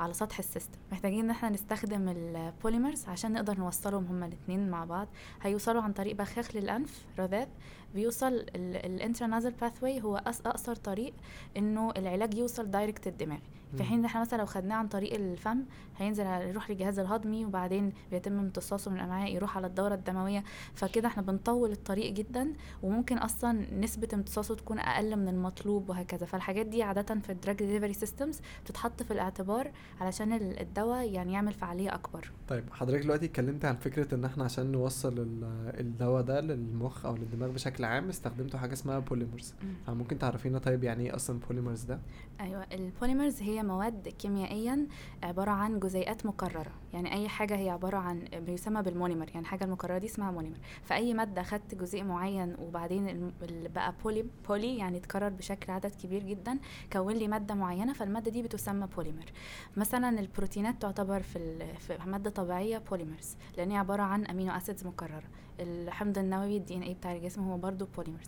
[0.00, 4.70] على سطح ال system محتاجين إن إحنا نستخدم ال polymers عشان نقدر نوصلهم هما الاثنين
[4.70, 5.08] مع بعض.
[5.42, 7.46] هيوصلوا عن طريق بخاخ للأنف رذاذ.
[7.94, 11.12] بيوصل ال intranasal pathway هو أقصر طريق
[11.56, 13.38] إنه العلاج يوصل direct الدماغ
[13.76, 13.82] في.
[13.84, 15.58] حين إحنا مثلا لو خدناه عن طريق الفم
[15.96, 20.44] هينزل يروح للجهاز الهضمي وبعدين بيتم امتصاصه من الأمعاء يروح على الدورة الدموية.
[20.74, 22.52] فكده إحنا بنطول الطريق جدا
[22.82, 26.26] وممكن أصلا نسبة امتصاصه تكون أقل من المطلوب وهكذا.
[26.26, 31.32] فالحاجات دي عادة في ال drug delivery systems بتتحط في الاعتبار علشان ال- الدواء يعني
[31.32, 32.30] يعمل فعالية أكبر.
[32.48, 35.44] طيب حضرتك دلوقتي اتكلمت عن فكرة إن إحنا عشان نوصل ال-
[35.80, 39.74] الدواء ده للمخ أو للدماغ بشكل عام استخدمتوا حاجة اسمها polymers مم.
[39.86, 41.98] فممكن تعرفينا طيب يعني إيه أصلا polymers ده؟
[42.40, 44.86] أيوه ال polymers هي مواد كيميائيا
[45.22, 46.70] عبارة عن جزيئات مكررة.
[46.92, 50.56] يعني أي حاجة هي عبارة عن بيسمى بال monomer يعني الحاجة المكررة دي اسمها monomer
[50.84, 53.32] فأي مادة خدت جزيء معين وبعدين
[53.74, 56.58] بقى poly poly يعني اتكرر بشكل عدد كبير جدا
[56.92, 59.32] كون لي مادة معينة فالمادة دي بتسمى بوليمر
[59.76, 65.22] مثلا البروتينات تعتبر في, في مادة طبيعية polymers لأن هي عبارة عن amino acids مكررة.
[65.60, 68.26] الحمض النووي ال DNA بتاع الجسم هو برضو polymers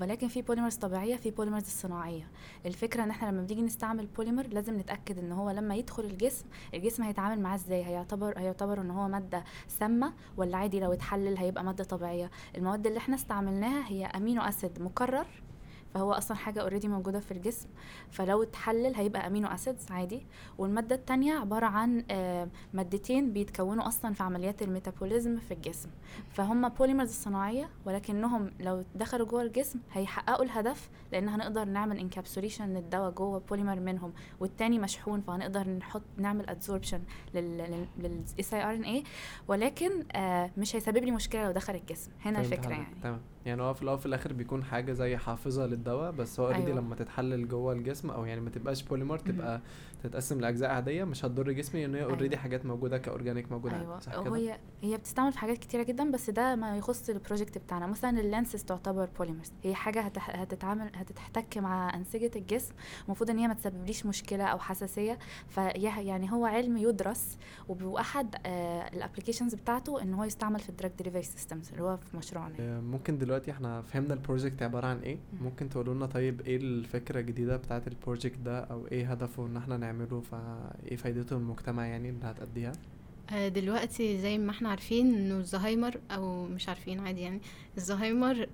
[0.00, 2.28] ولكن في polymers طبيعية في polymers صناعيه
[2.66, 7.02] الفكرة إن إحنا لما بنيجي نستعمل بوليمر لازم نتأكد إن هو لما يدخل الجسم الجسم
[7.02, 11.84] هيتعامل معاه إزاي؟ هيعتبر هيعتبر إن هو مادة سامة ولا عادي لو اتحلل هيبقى مادة
[11.84, 15.26] طبيعية؟ المواد اللي إحنا استعملناها هي amino acid مكرر
[15.94, 17.68] فهو أصلا حاجة already موجودة في الجسم
[18.10, 20.26] فلو اتحلل هيبقى amino acids عادي.
[20.58, 25.88] والمادة التانية عبارة عن آه، مادتين بيتكونوا أصلا في عمليات ال metabolism في الجسم.
[26.30, 33.10] فهم polymers صناعيه ولكنهم لو دخلوا جوه الجسم هيحققوا الهدف لأن هنقدر نعمل encapsulation للدواء
[33.10, 37.02] جوه بوليمر منهم والتاني مشحون فهنقدر نحط نعمل adsorption
[37.34, 39.04] لل siRNA
[39.48, 42.10] ولكن آه مش هيسبب لي مشكلة لو دخل الجسم.
[42.24, 42.70] هنا الفكرة.
[42.70, 42.86] يعني.
[43.02, 43.20] تمام.
[43.48, 46.80] يعني هو في الأول وفي الآخر بيكون حاجة زي حافظة للدواء بس هو already أيوة.
[46.80, 49.60] لما تتحلل جوه الجسم أو يعني ما تبقاش بوليمر تبقى
[50.02, 52.36] تتقسم لأجزاء عادية مش هتضر جسمي لأن هي already أيوة.
[52.42, 53.80] حاجات موجودة ك organic موجودة.
[53.80, 54.00] أيوه.
[54.00, 57.58] صح كده؟ هي هي بتستعمل في حاجات كتيرة جدا بس ده ما يخص ال project
[57.58, 57.86] بتاعنا.
[57.86, 60.30] مثلا ال lenses تعتبر polymers هي حاجة هتح...
[60.30, 62.74] هتتعامل هتتحتك مع أنسجة الجسم
[63.06, 65.18] المفروض إن هي ما تسببليش مشكلة أو حساسية.
[65.48, 67.38] في يعني هو علم يدرس
[67.68, 71.96] وباحد آه ال applications بتاعته إن هو يستعمل في ال drug delivery systems اللي هو
[71.96, 72.54] في مشروعنا.
[72.60, 75.42] آه، ممكن دلوقتي إحنا فهمنا ال project عبارة عن إيه؟ مم.
[75.44, 79.56] ممكن تقولوا لنا طيب إيه الفكرة الجديدة بتاعة ال project ده أو إيه هدفه إن
[79.56, 82.72] إحنا نعمله فايه فايدته للمجتمع يعني اللي هتأديها؟
[83.32, 87.40] آه، دلوقتي زي ما إحنا عارفين إنه الزهايمر أو مش عارفين عادي يعني
[87.76, 88.46] الزهايمر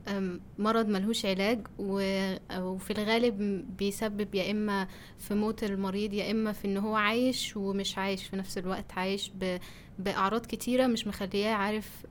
[0.59, 6.77] مرض ملهوش علاج وفي الغالب بيسبب يا إما في موت المريض يا إما في إن
[6.77, 9.33] هو عايش ومش عايش في نفس الوقت عايش
[9.99, 12.07] بأعراض كتيرة مش مخلياه عارف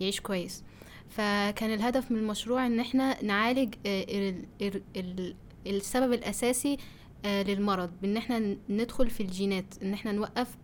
[0.00, 0.64] يعيش كويس.
[1.08, 5.34] فكان الهدف من المشروع إن إحنا نعالج آه، ال- ال- ال-
[5.66, 6.76] السبب الأساسي
[7.24, 10.56] للمرض بإن إحنا ندخل في الجينات إن إحنا نوقف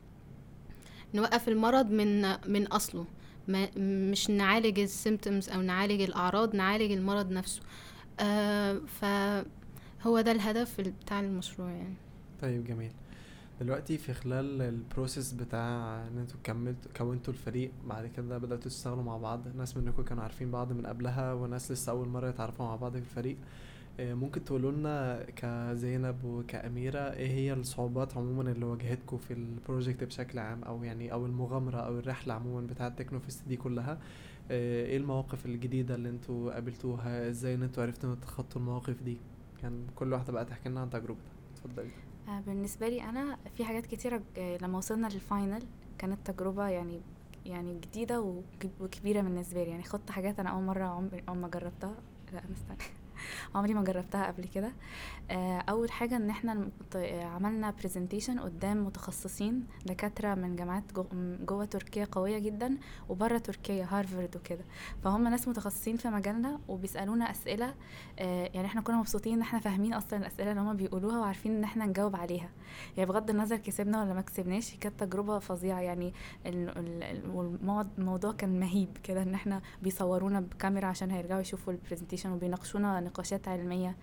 [1.15, 3.05] نوقف المرض من من أصله.
[3.49, 3.69] ما
[4.11, 7.63] مش نعالج ال symptoms أو نعالج الأعراض نعالج المرض نفسه.
[8.21, 11.95] آه فهو ده الهدف بتاع المشروع يعني.
[12.43, 12.91] طيب جميل.
[13.61, 19.03] دلوقتي في خلال ال process بتاع إن أنتوا كملتوا كونتوا الفريق بعد كده بدأتوا تشتغلوا
[19.03, 19.57] مع بعض.
[19.57, 22.99] ناس منكم كانوا عارفين بعض من قبلها وناس لسه أول مرة يتعرفوا مع بعض في
[22.99, 23.37] الفريق.
[23.37, 30.05] آه، ممكن تقولوا لنا كزينب وكأميرة إيه هي الصعوبات عموما اللي واجهتكم في ال project
[30.05, 33.99] بشكل عام أو يعني أو المغامرة أو الرحلة عموما بتاعة تكنوفيست دي كلها؟
[34.51, 39.17] آه، إيه المواقف الجديدة اللي أنتوا قابلتوها؟ إزاي ان أنتوا عرفتوا تتخطوا المواقف دي؟
[39.63, 41.33] كان كل واحدة بقى تحكي لنا عن تجربتها.
[41.55, 41.91] اتفضلي.
[42.29, 45.63] آه، بالنسبة لي أنا في حاجات كتيرة آه، لما وصلنا لل final
[45.99, 47.01] كانت تجربة يعني
[47.47, 49.71] يعني جديدة وك- وكبيرة بالنسبة لي.
[49.71, 51.95] يعني خدت حاجات أنا أول مرة عمري ما جربتها.
[52.33, 52.77] لا مستني
[53.55, 54.73] عمري ما جربتها قبل كده.
[55.31, 56.69] آه، أول حاجة إن إحنا
[57.23, 60.85] عملنا برزنتيشن قدام متخصصين دكاترة من جامعات
[61.49, 64.65] جوه تركيا قوية جدا وبره تركيا هارفارد وكده.
[65.05, 67.75] فهم ناس متخصصين في مجالنا وبيسألونا أسئلة
[68.19, 71.65] آه، يعني إحنا كنا مبسوطين إن إحنا فاهمين أصلا الأسئلة اللي هما بيقولوها وعارفين إن
[71.65, 72.49] إحنا نجاوب عليها.
[72.97, 75.81] يعني بغض النظر كسبنا ولا ما كسبناش كانت تجربة فظيعة.
[75.81, 76.13] يعني
[77.99, 83.49] الموضوع كان مهيب كده إن إحنا بيصورونا بكاميرا عشان هيرجعوا يشوفوا ال presentation وبيناقشونا نقاشات
[83.49, 83.97] علمية.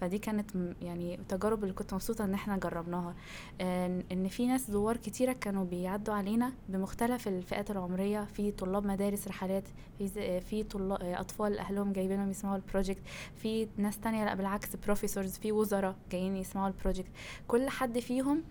[0.00, 0.50] فدي كانت
[0.82, 3.14] يعني تجارب اللي كنت مبسوطة إن إحنا جربناها.
[3.60, 8.24] آه، إن في ناس زوار كتيرة كانوا بيعدوا علينا بمختلف الفئات العمرية.
[8.24, 9.64] في طلاب مدارس رحلات
[9.98, 13.02] في ز- في طلاب أطفال أهلهم جايبينهم يسمعوا ال project
[13.36, 17.08] في ناس تانية لأ بالعكس professors في وزراء جايين يسمعوا ال project
[17.48, 18.42] كل حد فيهم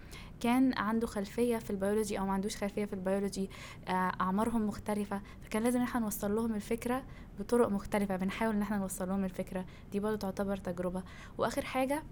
[0.45, 3.49] كان عنده خلفية في البيولوجي أو ما عندوش خلفية في البيولوجي
[3.87, 3.91] آه،
[4.21, 7.03] أعمارهم مختلفة فكان لازم إحنا نوصل لهم الفكرة
[7.39, 9.65] بطرق مختلفة بنحاول إن إحنا نوصل لهم الفكرة.
[9.91, 11.03] دي برضه تعتبر تجربة.
[11.37, 12.03] وآخر حاجة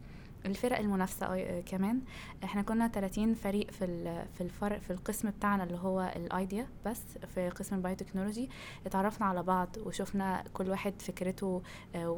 [0.45, 2.01] الفرق المنافسة أي- آه، كمان
[2.43, 3.85] إحنا كنا 30 فريق في
[4.33, 7.01] في الفرق في القسم بتاعنا اللي هو ال idea بس
[7.35, 8.49] في قسم ال biotechnology
[8.85, 11.61] اتعرفنا على بعض وشفنا كل واحد فكرته
[11.95, 12.09] آه،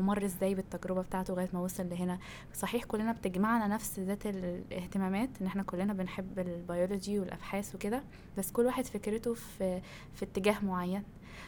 [0.00, 2.18] ومر إزاي بالتجربة بتاعته لغاية ما وصل لهنا.
[2.54, 8.02] صحيح كلنا بتجمعنا نفس ذات الاهتمامات ان إحنا كلنا بنحب البيولوجي والأبحاث وكده
[8.38, 9.80] بس كل واحد فكرته في
[10.14, 11.02] في اتجاه معين.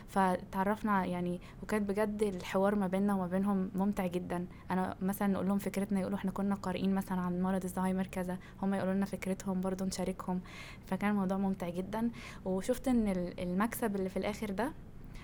[0.09, 4.47] فتعرفنا يعني وكانت بجد الحوار ما بيننا وما بينهم ممتع جدا.
[4.71, 8.75] أنا مثلا نقول لهم فكرتنا يقولوا إحنا كنا قارئين مثلا عن مرض الزهايمر كذا هم
[8.75, 10.41] يقولوا لنا فكرتهم برضو نشاركهم.
[10.87, 12.11] فكان الموضوع ممتع جدا.
[12.45, 14.73] وشفت إن ال- المكسب اللي في الآخر ده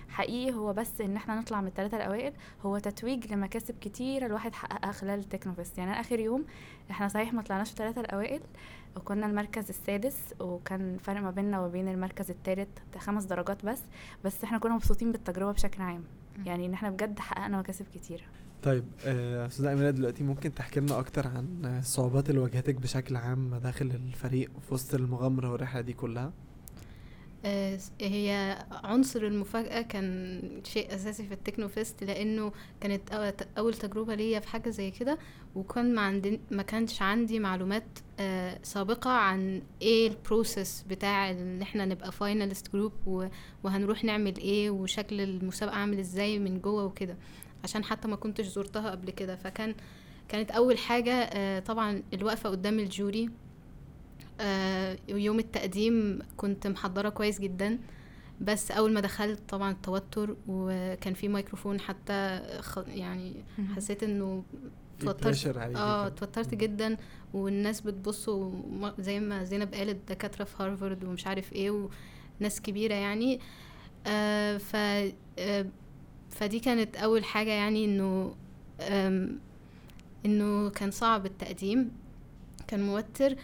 [0.09, 2.33] حقيقي هو بس إن إحنا نطلع من الثلاثه الأوائل
[2.65, 5.77] هو تتويج لمكاسب كتيرة الواحد حققها خلال التكنوفيست.
[5.77, 6.45] يعني أنا آخر يوم
[6.91, 8.41] إحنا صحيح ما طلعناش في الثلاثه الأوائل
[8.97, 12.67] وكنا المركز السادس وكان فرق ما بيننا وبين المركز الثالث
[12.97, 13.79] خمس درجات بس
[14.25, 16.03] بس إحنا كنا مبسوطين بالتجربة بشكل عام.
[16.45, 18.23] يعني إن إحنا بجد حققنا مكاسب كتيره
[18.63, 23.55] طيب آه، أستاذة أمينة دلوقتي ممكن تحكي لنا أكتر عن الصعوبات اللي واجهتك بشكل عام
[23.55, 26.31] داخل الفريق في وسط المغامرة والرحلة دي كلها؟ آه،
[28.01, 34.39] هي عنصر المفاجأة كان شيء أساسي في التكنو فيست لأنه كانت أو- أول تجربة ليا
[34.39, 35.17] في حاجة زي كده
[35.55, 37.83] وكان ما عندي ما كانش عندي معلومات
[38.19, 42.93] آه، سابقة عن إيه ال process بتاع إن إحنا نبقى finalist group
[43.63, 47.17] وهنروح نعمل إيه وشكل المسابقة عامل إزاي من جوه وكده.
[47.63, 49.35] عشان حتى ما كنتش زرتها قبل كده.
[49.35, 49.75] فكان
[50.29, 53.25] كانت أول حاجة آه، طبعا الوقفة قدام ال jury.
[53.25, 53.29] آه،
[55.09, 57.79] يوم التقديم كنت محضرة كويس جدا
[58.41, 63.33] بس أول ما دخلت طبعا التوتر وكان في ميكروفون حتى خ- يعني
[63.75, 64.43] حسيت إنه
[65.57, 66.09] عليكي آه
[66.53, 66.57] مم.
[66.59, 66.97] جدا
[67.33, 68.29] والناس بتبص
[68.99, 71.87] زي ما زينب قالت دكاترة في هارفارد ومش عارف إيه
[72.41, 73.39] وناس كبيرة يعني.
[74.07, 74.75] آه ف
[75.39, 75.65] آه
[76.29, 78.35] فدي كانت أول حاجة يعني إنه
[80.25, 81.91] إنه كان صعب التقديم
[82.67, 83.35] كان موتر.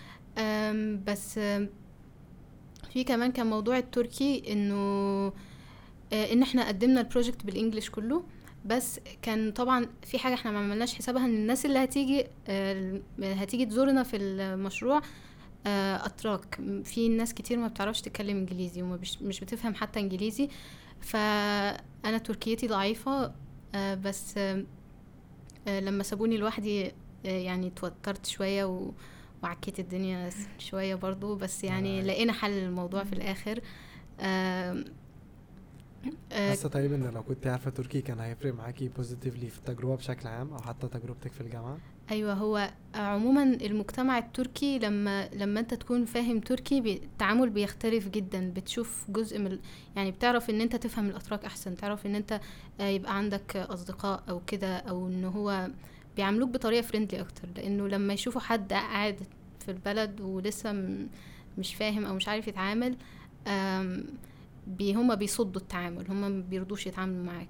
[1.07, 1.39] بس
[2.93, 4.73] في كمان كان موضوع التركي إنه
[6.13, 8.23] آه، إن إحنا قدمنا البروجكت بالانجلش كله.
[8.65, 13.65] بس كان طبعا في حاجة إحنا ما عملناش حسابها إن الناس اللي هتيجي آه، هتيجي
[13.65, 15.01] تزورنا في المشروع
[15.67, 16.59] آه، أتراك.
[16.83, 20.49] في ناس كتير ما بتعرفش تتكلم إنجليزي وما بش- مش بتفهم حتى إنجليزي.
[21.01, 23.33] فأنا تركيتي ضعيفة
[23.75, 24.39] بس
[25.67, 26.91] لما سابوني لوحدي
[27.23, 28.91] يعني توترت شوية و
[29.43, 30.29] وعكيت الدنيا
[30.59, 32.03] شوية برضو بس يعني آه.
[32.03, 33.59] لقينا حل للموضوع في الآخر.
[34.19, 34.85] آم،
[36.31, 40.27] آه، حاسه طيب ان لو كنت عارفة تركي كان هيفرق معاكي positively في التجربة بشكل
[40.27, 41.77] عام أو حتى تجربتك في الجامعة.
[42.11, 48.51] أيوه هو عموما المجتمع التركي لما لما أنت تكون فاهم تركي التعامل بيختلف جدا.
[48.55, 49.59] بتشوف جزء من
[49.95, 52.39] يعني بتعرف إن أنت تفهم الأتراك أحسن تعرف إن أنت
[52.79, 55.67] آه، يبقى عندك أصدقاء أو كده أو إن هو
[56.15, 59.19] بيعاملوك بطريقة friendly أكتر لأنه لما يشوفوا حد قاعد
[59.59, 60.71] في البلد ولسه
[61.57, 62.95] مش فاهم أو مش عارف يتعامل
[64.67, 67.47] بي هما بيصدوا التعامل هما ما بيرضوش يتعاملوا معاك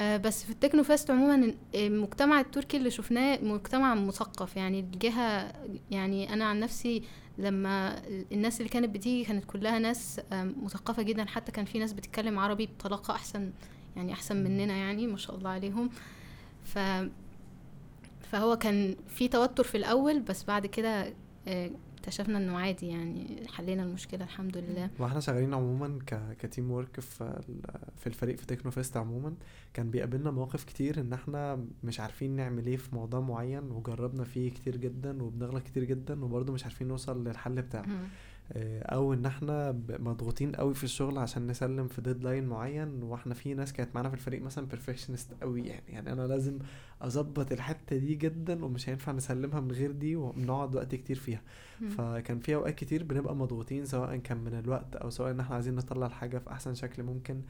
[0.00, 5.52] آه، بس في التكنو فيست عموما المجتمع التركي اللي شفناه مجتمع مثقف يعني الجهة
[5.90, 7.02] يعني أنا عن نفسي
[7.38, 8.02] لما
[8.32, 12.38] الناس اللي كانت بتيجي كانت كلها ناس آم، مثقفة جدا حتى كان في ناس بتتكلم
[12.38, 13.52] عربي بطلاقة أحسن
[13.96, 14.36] يعني أحسن.
[14.44, 15.90] مننا يعني ما شاء الله عليهم
[16.64, 16.78] ف
[18.32, 21.12] فهو كان في توتر في الأول بس بعد كده
[21.48, 24.90] آه، اكتشفنا إنه عادي يعني حلينا المشكلة الحمد لله.
[24.98, 26.36] وإحنا شغالين عموما ك...
[26.38, 27.62] ك teamwork في ال-
[27.96, 29.34] في الفريق في تكنو فيست عموما
[29.74, 34.50] كان بيقابلنا مواقف كتير إن إحنا مش عارفين نعمل إيه في موضوع معين وجربنا فيه
[34.50, 37.86] كتير جدا وبنغلط كتير جدا وبرضه مش عارفين نوصل للحل بتاعه.
[38.56, 43.72] أو إن إحنا مضغوطين قوي في الشغل عشان نسلم في deadline معين وإحنا في ناس
[43.72, 45.82] كانت معانا في الفريق مثلا perfectionist قوي يعني.
[45.88, 46.58] يعني أنا لازم
[47.02, 51.40] أظبط الحتة دي جدا ومش هينفع نسلمها من غير دي وبنقعد وقت كتير فيها.
[51.88, 55.74] فكان في أوقات كتير بنبقى مضغوطين سواء كان من الوقت أو سواء إن إحنا عايزين
[55.74, 57.40] نطلع الحاجة في أحسن شكل ممكن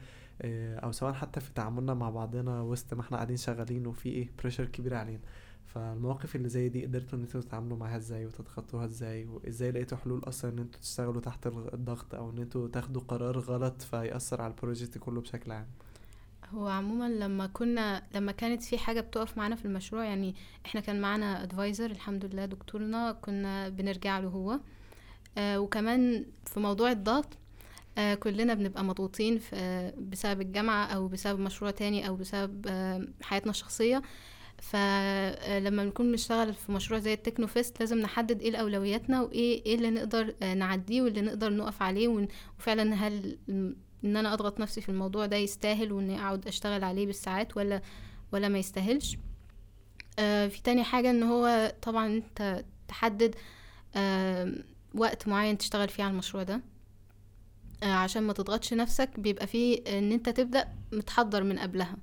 [0.41, 4.29] آه، أو سواء حتى في تعاملنا مع بعضنا وسط ما إحنا قاعدين شغالين وفي إيه
[4.39, 5.19] pressure كبير علينا.
[5.65, 10.21] فالمواقف اللي زي دي قدرتوا إن أنتوا تتعاملوا معاها إزاي وتتخطوها إزاي؟ وإزاي لقيتوا حلول
[10.23, 14.58] أصلا إن أنتوا تشتغلوا تحت الضغط أو إن أنتوا تاخدوا قرار غلط فيأثر على ال
[14.58, 15.67] project كله بشكل عام؟
[16.53, 20.35] هو عموما لما كنا لما كانت في حاجة بتقف معانا في المشروع يعني
[20.65, 24.59] إحنا كان معانا advisor الحمد لله دكتورنا كنا بنرجع له هو.
[25.37, 27.37] آه وكمان في موضوع الضغط
[27.97, 33.51] آه كلنا بنبقى مضغوطين آه بسبب الجامعة أو بسبب مشروع تاني أو بسبب آه حياتنا
[33.51, 34.01] الشخصية.
[34.71, 39.89] فلما بنكون بنشتغل في مشروع زي التكنو فيست لازم نحدد إيه اولوياتنا وإيه إيه اللي
[39.89, 42.27] نقدر آه نعديه واللي نقدر نقف عليه
[42.59, 47.57] وفعلا هل إن أنا أضغط نفسي في الموضوع ده يستاهل واني أقعد أشتغل عليه بالساعات
[47.57, 47.81] ولا
[48.31, 49.17] ولا ما يستاهلش.
[50.19, 53.35] آه في تاني حاجة إن هو طبعا أنت تحدد
[53.95, 54.53] آه
[54.95, 56.61] وقت معين تشتغل فيه على المشروع ده.
[57.83, 61.97] عشان ما تضغطش نفسك بيبقى فيه إن أنت تبدأ متحضر من قبلها.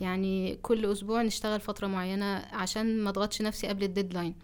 [0.00, 4.34] يعني كل أسبوع نشتغل فترة معينة عشان ما أضغطش نفسي قبل الديدلاين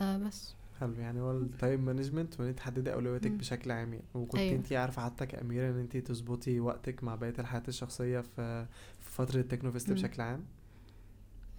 [0.00, 0.54] آه بس.
[0.80, 0.92] حلو.
[0.92, 3.30] يعني هو ال time management وإن أنت تحددي أولوياتك.
[3.30, 3.92] بشكل عام.
[3.92, 4.56] يعني وكنت أيوة.
[4.56, 8.66] أنت عارفة حتى كأميرة إن أنت تظبطي وقتك مع بقية الحياة الشخصية في
[9.00, 9.92] فترة التكنوفيست.
[9.92, 10.44] بشكل عام؟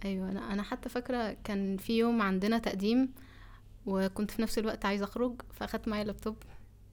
[0.04, 0.30] أيوه.
[0.30, 3.08] أنا أنا حتى فاكرة كان في يوم عندنا تقديم
[3.86, 6.36] وكنت في نفس الوقت عايزة أخرج فأخدت معايا لابتوب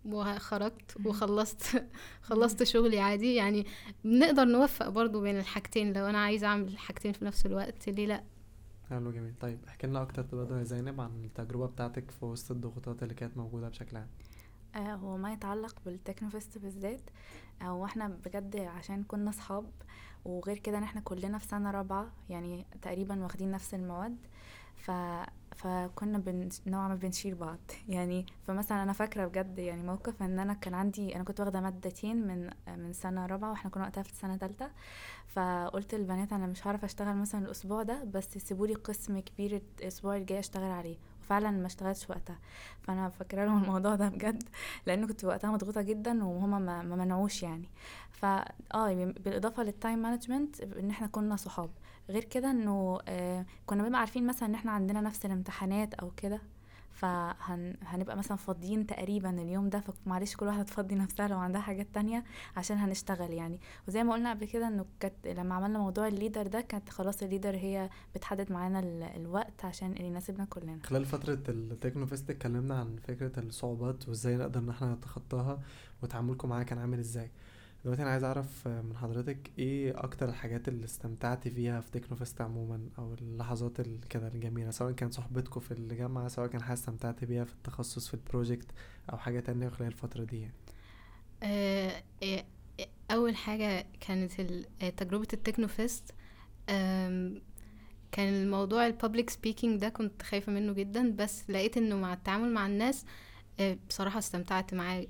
[0.06, 1.86] وخرجت وخلصت
[2.30, 3.36] خلصت شغلي عادي.
[3.36, 3.66] يعني
[4.04, 5.94] بنقدر نوفق برضو بين الحاجتين.
[5.94, 8.24] لو أنا عايزة أعمل الحاجتين في نفس الوقت ليه لأ؟
[8.90, 9.34] حلو جميل.
[9.42, 13.38] طيب احكي لنا أكتر برضه يا زينب عن التجربة بتاعتك في وسط الضغوطات اللي كانت
[13.38, 14.08] موجودة بشكل عام.
[14.76, 17.02] آه، هو ما يتعلق بالتكنوفيست بالذات.
[17.62, 19.66] هو إحنا بجد عشان كنا صحاب
[20.26, 24.18] وغير كده إن إحنا كلنا في سنة رابعة يعني تقريبا واخدين نفس المواد.
[24.76, 24.92] ف
[25.64, 26.50] فكنا بن...
[26.68, 27.58] نوعا ما بنشيل بعض.
[27.90, 32.28] يعني فمثلا أنا فاكرة بجد يعني موقف إن أنا كان عندي أنا كنت واخدة مادتين
[32.28, 34.70] من من سنة رابعة وإحنا كنا وقتها في سنة ثالثه
[35.28, 40.16] فقلت للبنات أنا مش هعرف أشتغل مثلا الأسبوع ده بس سيبوا لي قسم كبير الأسبوع
[40.18, 40.98] الجاي أشتغل عليه.
[41.22, 42.40] وفعلا ما اشتغلتش وقتها.
[42.82, 44.44] فأنا فاكرة لهم الموضوع ده بجد
[44.86, 47.70] لأن كنت وقتها مضغوطة جدا وهما ما, ما منعوش يعني.
[48.12, 51.70] فا آه يعني بالإضافة لل time management إن إحنا كنا صحاب.
[52.10, 56.42] غير كده إنه آه كنا بنبقى عارفين مثلا إن إحنا عندنا نفس الامتحانات أو كده
[56.94, 62.24] فهنبقى مثلا فاضيين تقريبا اليوم ده فمعلش كل واحدة تفضي نفسها لو عندها حاجات تانية
[62.58, 63.60] عشان هنشتغل يعني.
[63.88, 67.24] وزي ما قلنا قبل كده إنه كانت لما عملنا موضوع ال leader ده كانت خلاص
[67.24, 68.80] ال leader هي بتحدد معانا
[69.16, 70.80] الوقت عشان اللي يناسبنا كلنا.
[70.84, 75.60] خلال فترة التكنو فيست اتكلمنا عن فكرة الصعوبات وإزاي نقدر إن إحنا نتخطاها
[76.04, 77.32] وتعاملكم معاها كان عامل إزاي.
[77.84, 82.42] دلوقتي أنا عايز أعرف من حضرتك إيه أكتر الحاجات اللي استمتعتي فيها في تكنو فيست
[82.42, 87.44] عموما أو اللحظات كده الجميلة سواء كان صحبتكم في الجامعة سواء كان حاجة استمتعتي بيها
[87.44, 88.72] في التخصص في ال project
[89.12, 90.54] أو حاجة تانية خلال الفترة دي يعني.
[91.44, 92.46] آه، آه،
[93.12, 94.32] أول حاجة كانت
[94.82, 96.12] آه، تجربة التكنو فيست
[98.12, 102.54] كان الموضوع ال public speaking ده كنت خايفة منه جدا بس لقيت إنه مع التعامل
[102.54, 103.06] مع الناس
[103.90, 105.08] بصراحة استمتعت معاه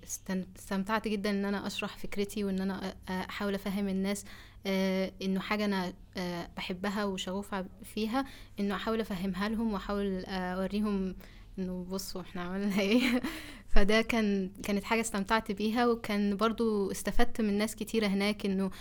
[0.57, 4.25] استمتعت جدا إن أنا أشرح فكرتي وإن أنا أحاول أفهم الناس
[4.65, 8.25] آه، إنه حاجة أنا آه، بحبها وشغوفة فيها
[8.59, 11.15] إنه أحاول أفهمها لهم وأحاول أوريهم
[11.59, 13.21] إنه بصوا إحنا عملنا إيه.
[13.73, 18.71] فده كان كانت حاجة استمتعت بيها وكان برضو استفدت من ناس كتيرة هناك إنه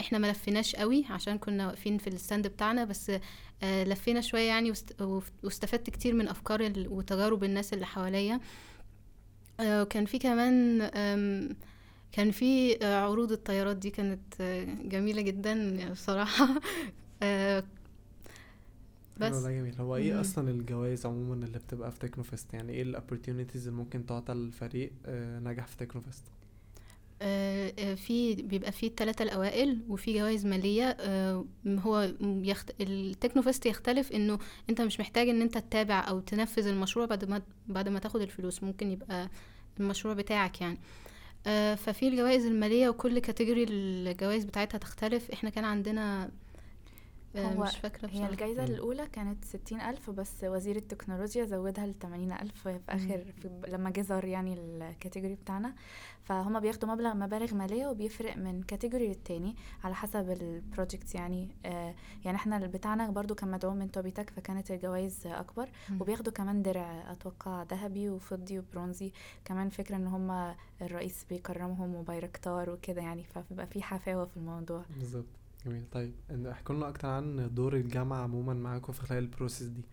[0.00, 3.12] إحنا ما لفيناش قوي عشان كنا واقفين في الستاند بتاعنا بس
[3.62, 4.72] لفينا شوية يعني
[5.42, 8.40] واستفدت كتير من أفكار وتجارب الناس اللي حواليا.
[9.60, 10.78] آه، كان في كمان
[12.12, 16.48] كان في آه، عروض الطيارات دي كانت آه، جميلة جدا بصراحة.
[19.20, 19.36] بس.
[19.36, 19.74] ده جميل.
[19.80, 24.06] هو إيه أصلا الجوائز عموما اللي بتبقى في تكنوفيست يعني إيه ال opportunities اللي ممكن
[24.06, 24.92] تعطى الفريق
[25.42, 26.43] نجح في تكنوفيست آه، آه،
[27.96, 32.70] في بيبقى فيه الثلاثة الأوائل وفي جوائز مالية آه، هو يخت...
[32.80, 34.38] التكنوفيست يختلف إنه
[34.70, 38.62] أنت مش محتاج إن أنت تتابع أو تنفذ المشروع بعد ما بعد ما تاخد الفلوس
[38.62, 39.30] ممكن يبقى
[39.80, 40.78] المشروع بتاعك يعني.
[41.76, 45.30] ففي الجوائز المالية وكل category الجوائز بتاعتها تختلف.
[45.30, 46.30] إحنا كان عندنا
[47.36, 48.26] هو مش فاكرة بصراحة.
[48.26, 53.50] هي الجايزة الأولى كانت ستين ألف بس وزير التكنولوجيا زودها لتمانين ألف في آخر في
[53.68, 55.74] لما جزر يعني ال category بتاعنا.
[56.22, 61.48] فهما بياخدوا مبلغ مبالغ مالية وبيفرق من category للتاني على حسب ال project يعني.
[61.64, 65.68] آه يعني إحنا بتاعنا برضو كان مدعوم من توبيتاك فكانت الجوائز أكبر.
[65.90, 66.00] مم.
[66.00, 69.12] وبياخدوا كمان درع أتوقع ذهبي وفضي وبرونزي.
[69.44, 74.84] كمان فكرة إن هما الرئيس بيكرمهم وبايركتار وكده يعني فبيبقى في حفاوة في الموضوع.
[74.96, 75.24] بالظبط.
[75.66, 75.84] جميل.
[75.92, 76.12] طيب
[76.46, 79.84] احكوا لنا أكتر عن دور الجامعة عموما معاكم في خلال ال process دي.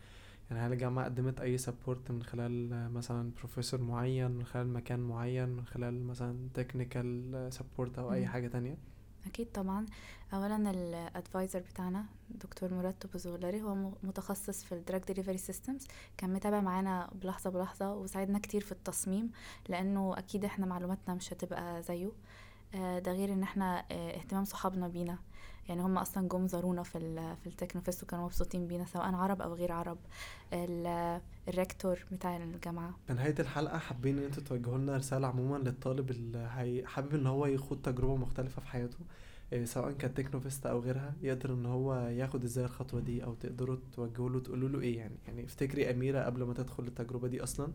[0.49, 5.49] يعني هل الجامعة قدمت أي support من خلال مثلا بروفيسور معين من خلال مكان معين
[5.49, 8.77] من خلال مثلا technical support أو أي حاجة تانية؟
[9.25, 9.85] أكيد طبعا.
[10.33, 16.33] أولا ال advisor بتاعنا دكتور مراد توبوزولاري هو متخصص في ال drug delivery systems كان
[16.33, 19.31] متابع معانا بلحظة بلحظة وساعدنا كتير في التصميم
[19.69, 22.11] لأنه أكيد إحنا معلوماتنا مش هتبقى زيه.
[22.75, 25.17] آه، ده غير إن إحنا آه، اهتمام صحابنا بينا.
[25.69, 26.99] يعني هم أصلا جم زارونا في
[27.43, 29.97] في التكنوفيست وكانوا مبسوطين بينا سواء عرب أو غير عرب.
[31.47, 32.95] ال rector بتاع الجامعة.
[33.07, 37.45] في نهاية الحلقة حابين إن أنتوا توجهوا لنا رسالة عموما للطالب اللي حابب إن هو
[37.45, 38.97] يخوض تجربة مختلفة في حياته
[39.53, 43.77] آه، سواء كان تكنوفيست أو غيرها يقدر إن هو ياخد إزاي الخطوة دي أو تقدروا
[43.93, 45.15] توجهوا له تقولوا له إيه يعني.
[45.27, 47.73] يعني افتكري أميرة قبل ما تدخل التجربة دي أصلا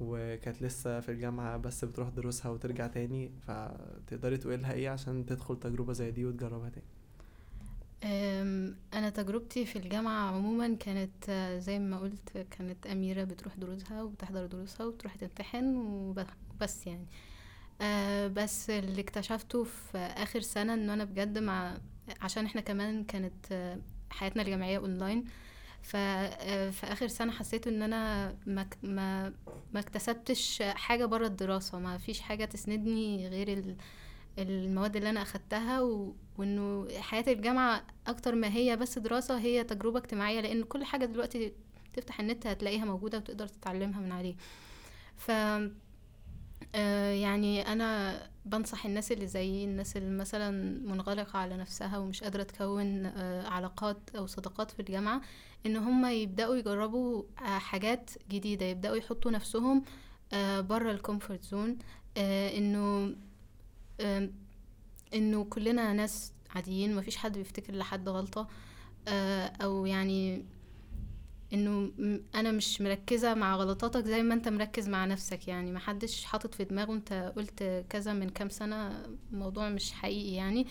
[0.00, 5.56] وكانت لسه في الجامعة بس بتروح دروسها وترجع تاني فتقدري تقولي لها إيه عشان تدخل
[5.60, 6.86] تجربة زي دي وتجربها تاني؟
[8.94, 14.86] أنا تجربتي في الجامعة عموما كانت زي ما قلت كانت أميرة بتروح دروسها وبتحضر دروسها
[14.86, 17.06] وتروح تمتحن وبس يعني.
[17.82, 21.78] أه، بس اللي اكتشفته في آخر سنة إن أنا بجد مع
[22.20, 23.76] عشان إحنا كمان كانت
[24.10, 25.24] حياتنا الجامعية أونلاين
[25.82, 29.32] ففي آخر سنة حسيت إن أنا ما ما
[29.74, 33.76] ما اكتسبتش حاجة بره الدراسة ما فيش حاجة تسندني غير
[34.38, 36.14] المواد اللي أنا أخدتها و...
[36.38, 41.52] وإنه حياة الجامعة أكتر ما هي بس دراسة هي تجربة اجتماعية لإن كل حاجة دلوقتي
[41.94, 44.34] تفتح النت هتلاقيها موجودة وتقدر تتعلمها من عليه.
[45.16, 45.30] ف
[46.74, 50.50] آه، يعني أنا بنصح الناس اللي زيي الناس اللي مثلا
[50.86, 55.20] منغلقة على نفسها ومش قادرة تكون آه، علاقات أو صداقات في الجامعة
[55.66, 59.84] إن هم يبدأوا يجربوا آه، حاجات جديدة يبدأوا يحطوا نفسهم
[60.60, 61.78] بره ال comfort zone
[62.16, 63.14] إنه
[65.14, 68.48] إنه كلنا ناس عاديين مفيش حد بيفتكر لحد غلطة.
[69.08, 70.44] آه، أو يعني
[71.52, 71.92] إنه
[72.34, 75.48] أنا مش مركزة مع غلطاتك زي ما أنت مركز مع نفسك.
[75.48, 80.66] يعني محدش حاطط في دماغه أنت قلت كذا من كام سنة موضوع مش حقيقي يعني.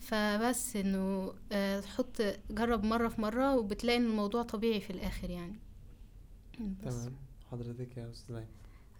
[0.00, 5.58] فبس إنه آه، تحط جرب مرة في مرة وبتلاقي إن الموضوع طبيعي في الآخر يعني.
[6.84, 6.94] بس.
[6.94, 7.16] تمام.
[7.50, 8.42] حضرتك يا أستاذ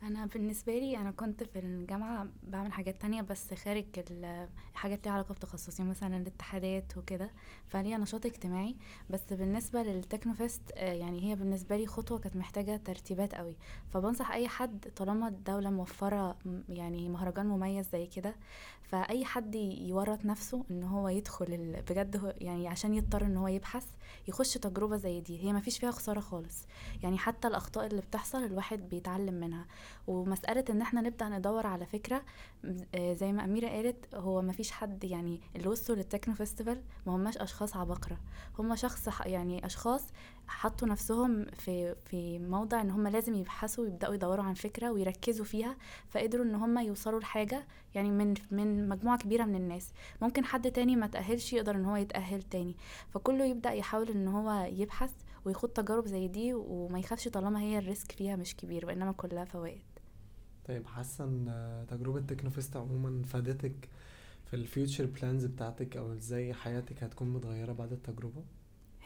[0.03, 5.15] أنا بالنسبة لي أنا كنت في الجامعة بعمل حاجات تانية بس خارج ال- حاجات ليها
[5.15, 7.31] علاقة بتخصصي مثلا الاتحادات وكده.
[7.67, 8.77] فليا نشاط اجتماعي.
[9.11, 13.57] بس بالنسبة للتكنوفيست آه، يعني هي بالنسبة لي خطوة كانت محتاجة ترتيبات قوي.
[13.91, 16.37] فبنصح أي حد طالما الدولة موفرة
[16.69, 18.35] يعني مهرجان مميز زي كده
[18.89, 23.87] فأي حد يورط نفسه إن هو يدخل بجد يعني عشان يضطر إن هو يبحث
[24.29, 26.65] يخش تجربة زي دي هي مفيش فيها خسارة خالص.
[27.03, 29.67] يعني حتى الأخطاء اللي بتحصل الواحد بيتعلم منها.
[30.07, 32.23] ومسألة إن إحنا نبدأ ندور على فكرة
[32.65, 37.17] م- آه زي ما أميرة قالت هو مفيش حد يعني اللي وصلوا للتكنو فيستيفال ما
[37.17, 38.17] هماش أشخاص عباقرة.
[38.59, 40.03] هم شخص يعني أشخاص
[40.49, 45.77] حطوا نفسهم في في موضع إن هم لازم يبحثوا ويبدأوا يدوروا عن فكرة ويركزوا فيها
[46.09, 49.93] فقدروا إن هم يوصلوا لحاجة يعني من من مجموعة كبيرة من الناس.
[50.23, 52.77] ممكن حد تاني ما تأهلش يقدر إن هو يتأهل تاني.
[53.11, 55.13] فكله يبدأ يحاول إن هو يبحث
[55.45, 59.45] ويخوض تجارب زي دي وما يخافش طالما هي ال risk فيها مش كبير وإنما كلها
[59.45, 59.83] فوائد.
[60.65, 63.89] طيب حاسة إن تجربة تكنوفيست عموما فادتك
[64.45, 68.43] في ال future plans بتاعتك أو إزاي حياتك هتكون متغيرة بعد التجربة؟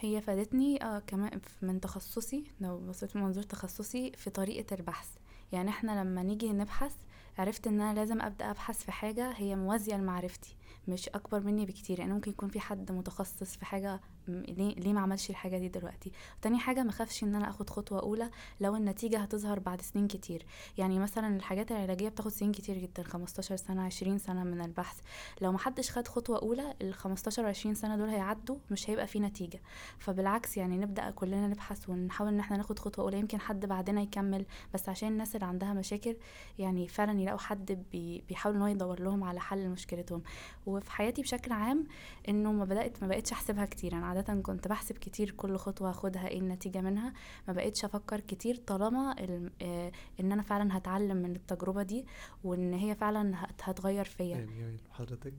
[0.01, 5.09] هي فادتني آه كمان من تخصصي لو بصيت من منظور تخصصي في طريقة البحث.
[5.53, 6.95] يعني إحنا لما نيجي نبحث
[7.39, 10.57] عرفت إن أنا لازم أبدأ أبحث في حاجة هي موازية لمعرفتي
[10.89, 12.01] مش أكبر مني بكتير.
[12.01, 16.13] يعني ممكن يكون في حد متخصص في حاجة ليه, ليه ما عملش الحاجة دي دلوقتي؟
[16.43, 20.47] تاني حاجة ما خافش إن أنا آخد خطوة أولى لو النتيجة هتظهر بعد سنين كتير.
[20.79, 25.01] يعني مثلا الحاجات العلاجية بتاخد سنين كتير جدا 15 سنة 20 سنة من البحث.
[25.41, 29.61] لو محدش خد خطوة أولى ال 15 20 سنة دول هيعدوا مش هيبقى في نتيجة.
[29.99, 34.47] فبالعكس يعني نبدأ كلنا نبحث ونحاول إن إحنا ناخد خطوة أولى يمكن حد بعدنا يكمل.
[34.75, 36.17] بس عشان الناس اللي عندها مشاكل
[36.59, 40.23] يعني فعلا يلاقوا حد بي بيحاول إن هو يدور لهم على حل لمشكلتهم.
[40.67, 41.87] وفي حياتي بشكل عام
[42.29, 46.29] إنه ما بدات ما بقتش أحسبها كتير أنا عادة كنت بحسب كتير كل خطوة هاخدها
[46.29, 47.13] إيه النتيجة منها
[47.49, 52.07] ما بقتش أفكر كتير طالما ال- آه، إن أنا فعلا هتعلم من التجربة دي
[52.45, 54.37] وإن هي فعلا هت- هتغير فيا.
[54.37, 55.35] جميل حضرتك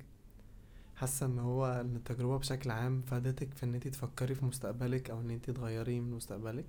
[0.95, 5.19] حاسة إن هو إن التجربة بشكل عام فادتك في إن انت تفكري في مستقبلك أو
[5.21, 6.65] إن انت تغيري من مستقبلك؟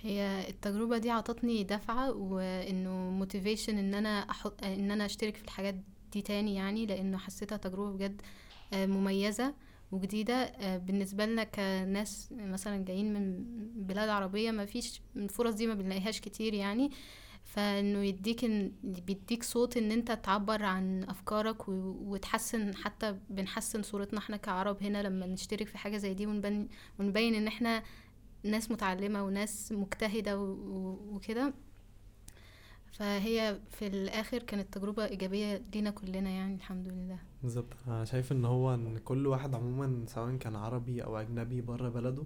[0.00, 5.74] هي التجربة دي عطتني دفعة وإنه motivation إن أنا أحط إن أنا أشترك في الحاجات
[6.12, 8.22] دي تاني يعني لأنه حسيتها تجربة بجد
[8.72, 9.54] آه، مميزة.
[9.92, 13.44] وجديدة آه، بالنسبة لنا كناس مثلا جايين من
[13.86, 16.90] بلاد عربية ما فيش الفرص دي ما بنلاقيهاش كتير يعني.
[17.44, 24.36] فإنه يديك إن بيديك صوت إن أنت تعبر عن أفكارك وتحسن حتى بنحسن صورتنا إحنا
[24.36, 26.68] كعرب هنا لما نشترك في حاجة زي دي ونبين
[26.98, 27.82] ونبين إن إحنا
[28.44, 31.54] ناس متعلمة وناس مجتهدة وكده.
[32.92, 37.18] فهي في الآخر كانت تجربة إيجابية لينا كلنا يعني الحمد لله.
[37.42, 37.66] بالظبط.
[37.88, 42.22] أنا شايف إن هو إن كل واحد عموما سواء كان عربي أو أجنبي بره بلده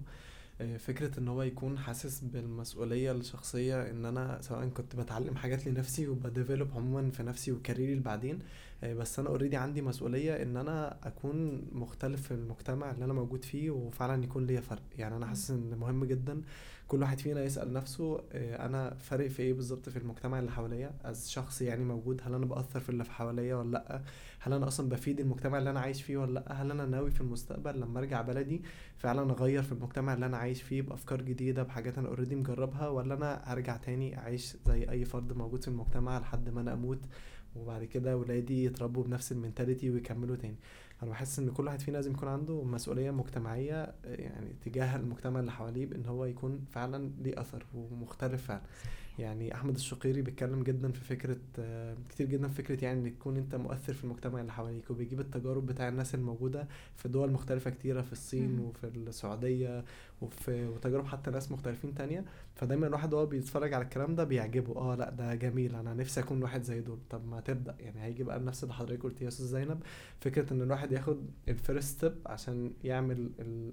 [0.61, 6.07] آه، فكرة إن هو يكون حاسس بالمسؤولية الشخصية إن أنا سواء كنت بتعلم حاجات لنفسي
[6.07, 8.39] وب develop عموما في نفسي و career ي بعدين
[8.83, 13.45] آه، بس أنا already عندي مسؤولية إن أنا أكون مختلف في المجتمع اللي أنا موجود
[13.45, 14.81] فيه وفعلا يكون ليا فرق.
[14.97, 16.41] يعني أنا حاسس إن مهم جدا
[16.87, 20.91] كل واحد فينا يسأل نفسه آه، أنا فارق في إيه بالظبط في المجتمع اللي حواليا؟
[21.05, 24.01] as شخص يعني موجود هل أنا بأثر في اللي في حواليا ولا لأ؟
[24.43, 27.21] هل أنا أصلا بفيد المجتمع اللي أنا عايش فيه ولا لأ؟ هل أنا ناوي في
[27.21, 28.61] المستقبل لما أرجع بلدي
[28.97, 33.13] فعلا أغير في المجتمع اللي أنا عايش فيه بأفكار جديدة بحاجات أنا already مجربها ولا
[33.13, 36.99] أنا هرجع تاني أعيش زي أي فرد موجود في المجتمع لحد ما أنا أموت
[37.55, 40.55] وبعد كده ولادي يتربوا بنفس ال mentality ويكملوا تاني؟
[41.03, 45.51] أنا بحس إن كل واحد فينا لازم يكون عنده مسؤولية مجتمعية يعني تجاه المجتمع اللي
[45.51, 48.61] حواليه بإن هو يكون فعلا ليه أثر ومختلف فعلا.
[49.19, 53.37] يعني أحمد الشقيري بيتكلم جدا في فكرة آه، كتير جدا في فكرة يعني إن تكون
[53.37, 58.01] أنت مؤثر في المجتمع اللي حواليك وبيجيب التجارب بتاع الناس الموجودة في دول مختلفة كتيرة
[58.01, 58.59] في الصين.
[58.59, 59.83] وفي السعودية
[60.21, 64.75] وفي وتجارب حتى ناس مختلفين تانية فدايما الواحد وهو بيتفرج على الكلام ده بيعجبه.
[64.77, 66.99] آه لأ ده جميل أنا نفسي أكون واحد زي دول.
[67.09, 67.75] طب ما تبدأ.
[67.79, 69.79] يعني هيجي بقى نفس اللي حضرتك قلت يا أستاذ زينب
[70.21, 73.29] فكرة إن الواحد واحد ياخد ال first step عشان يعمل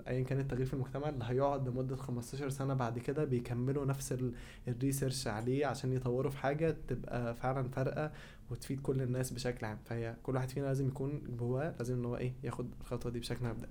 [0.09, 4.32] ايا كان التغيير في المجتمع اللي هيقعد لمدة 15 سنة بعد كده بيكملوا نفس ال-
[4.68, 8.12] الريسيرش عليه عشان يطوروا في حاجة تبقى فعلا فارقة
[8.51, 9.78] وتفيد كل الناس بشكل عام.
[9.84, 13.45] فهي كل واحد فينا لازم يكون جواه لازم إن هو إيه ياخد الخطوة دي بشكل
[13.47, 13.70] مبدئي.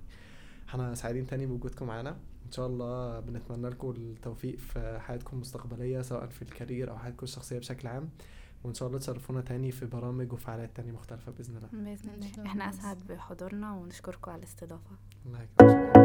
[0.68, 2.16] إحنا سعيدين تاني بوجودكم معانا.
[2.50, 7.58] إن شاء الله بنتمنى لكم التوفيق في حياتكم المستقبلية سواء في الكارير أو حياتكم الشخصية
[7.58, 8.08] بشكل عام.
[8.64, 11.68] وإن شاء الله تشرفونا تاني في برامج وفعاليات تانية مختلفة بإذن الله.
[11.72, 12.46] بإذن الله.
[12.46, 12.70] إحنا.
[12.70, 14.90] أسعد بحضورنا ونشكركم على الاستضافة.
[15.26, 16.00] الله يكرمك.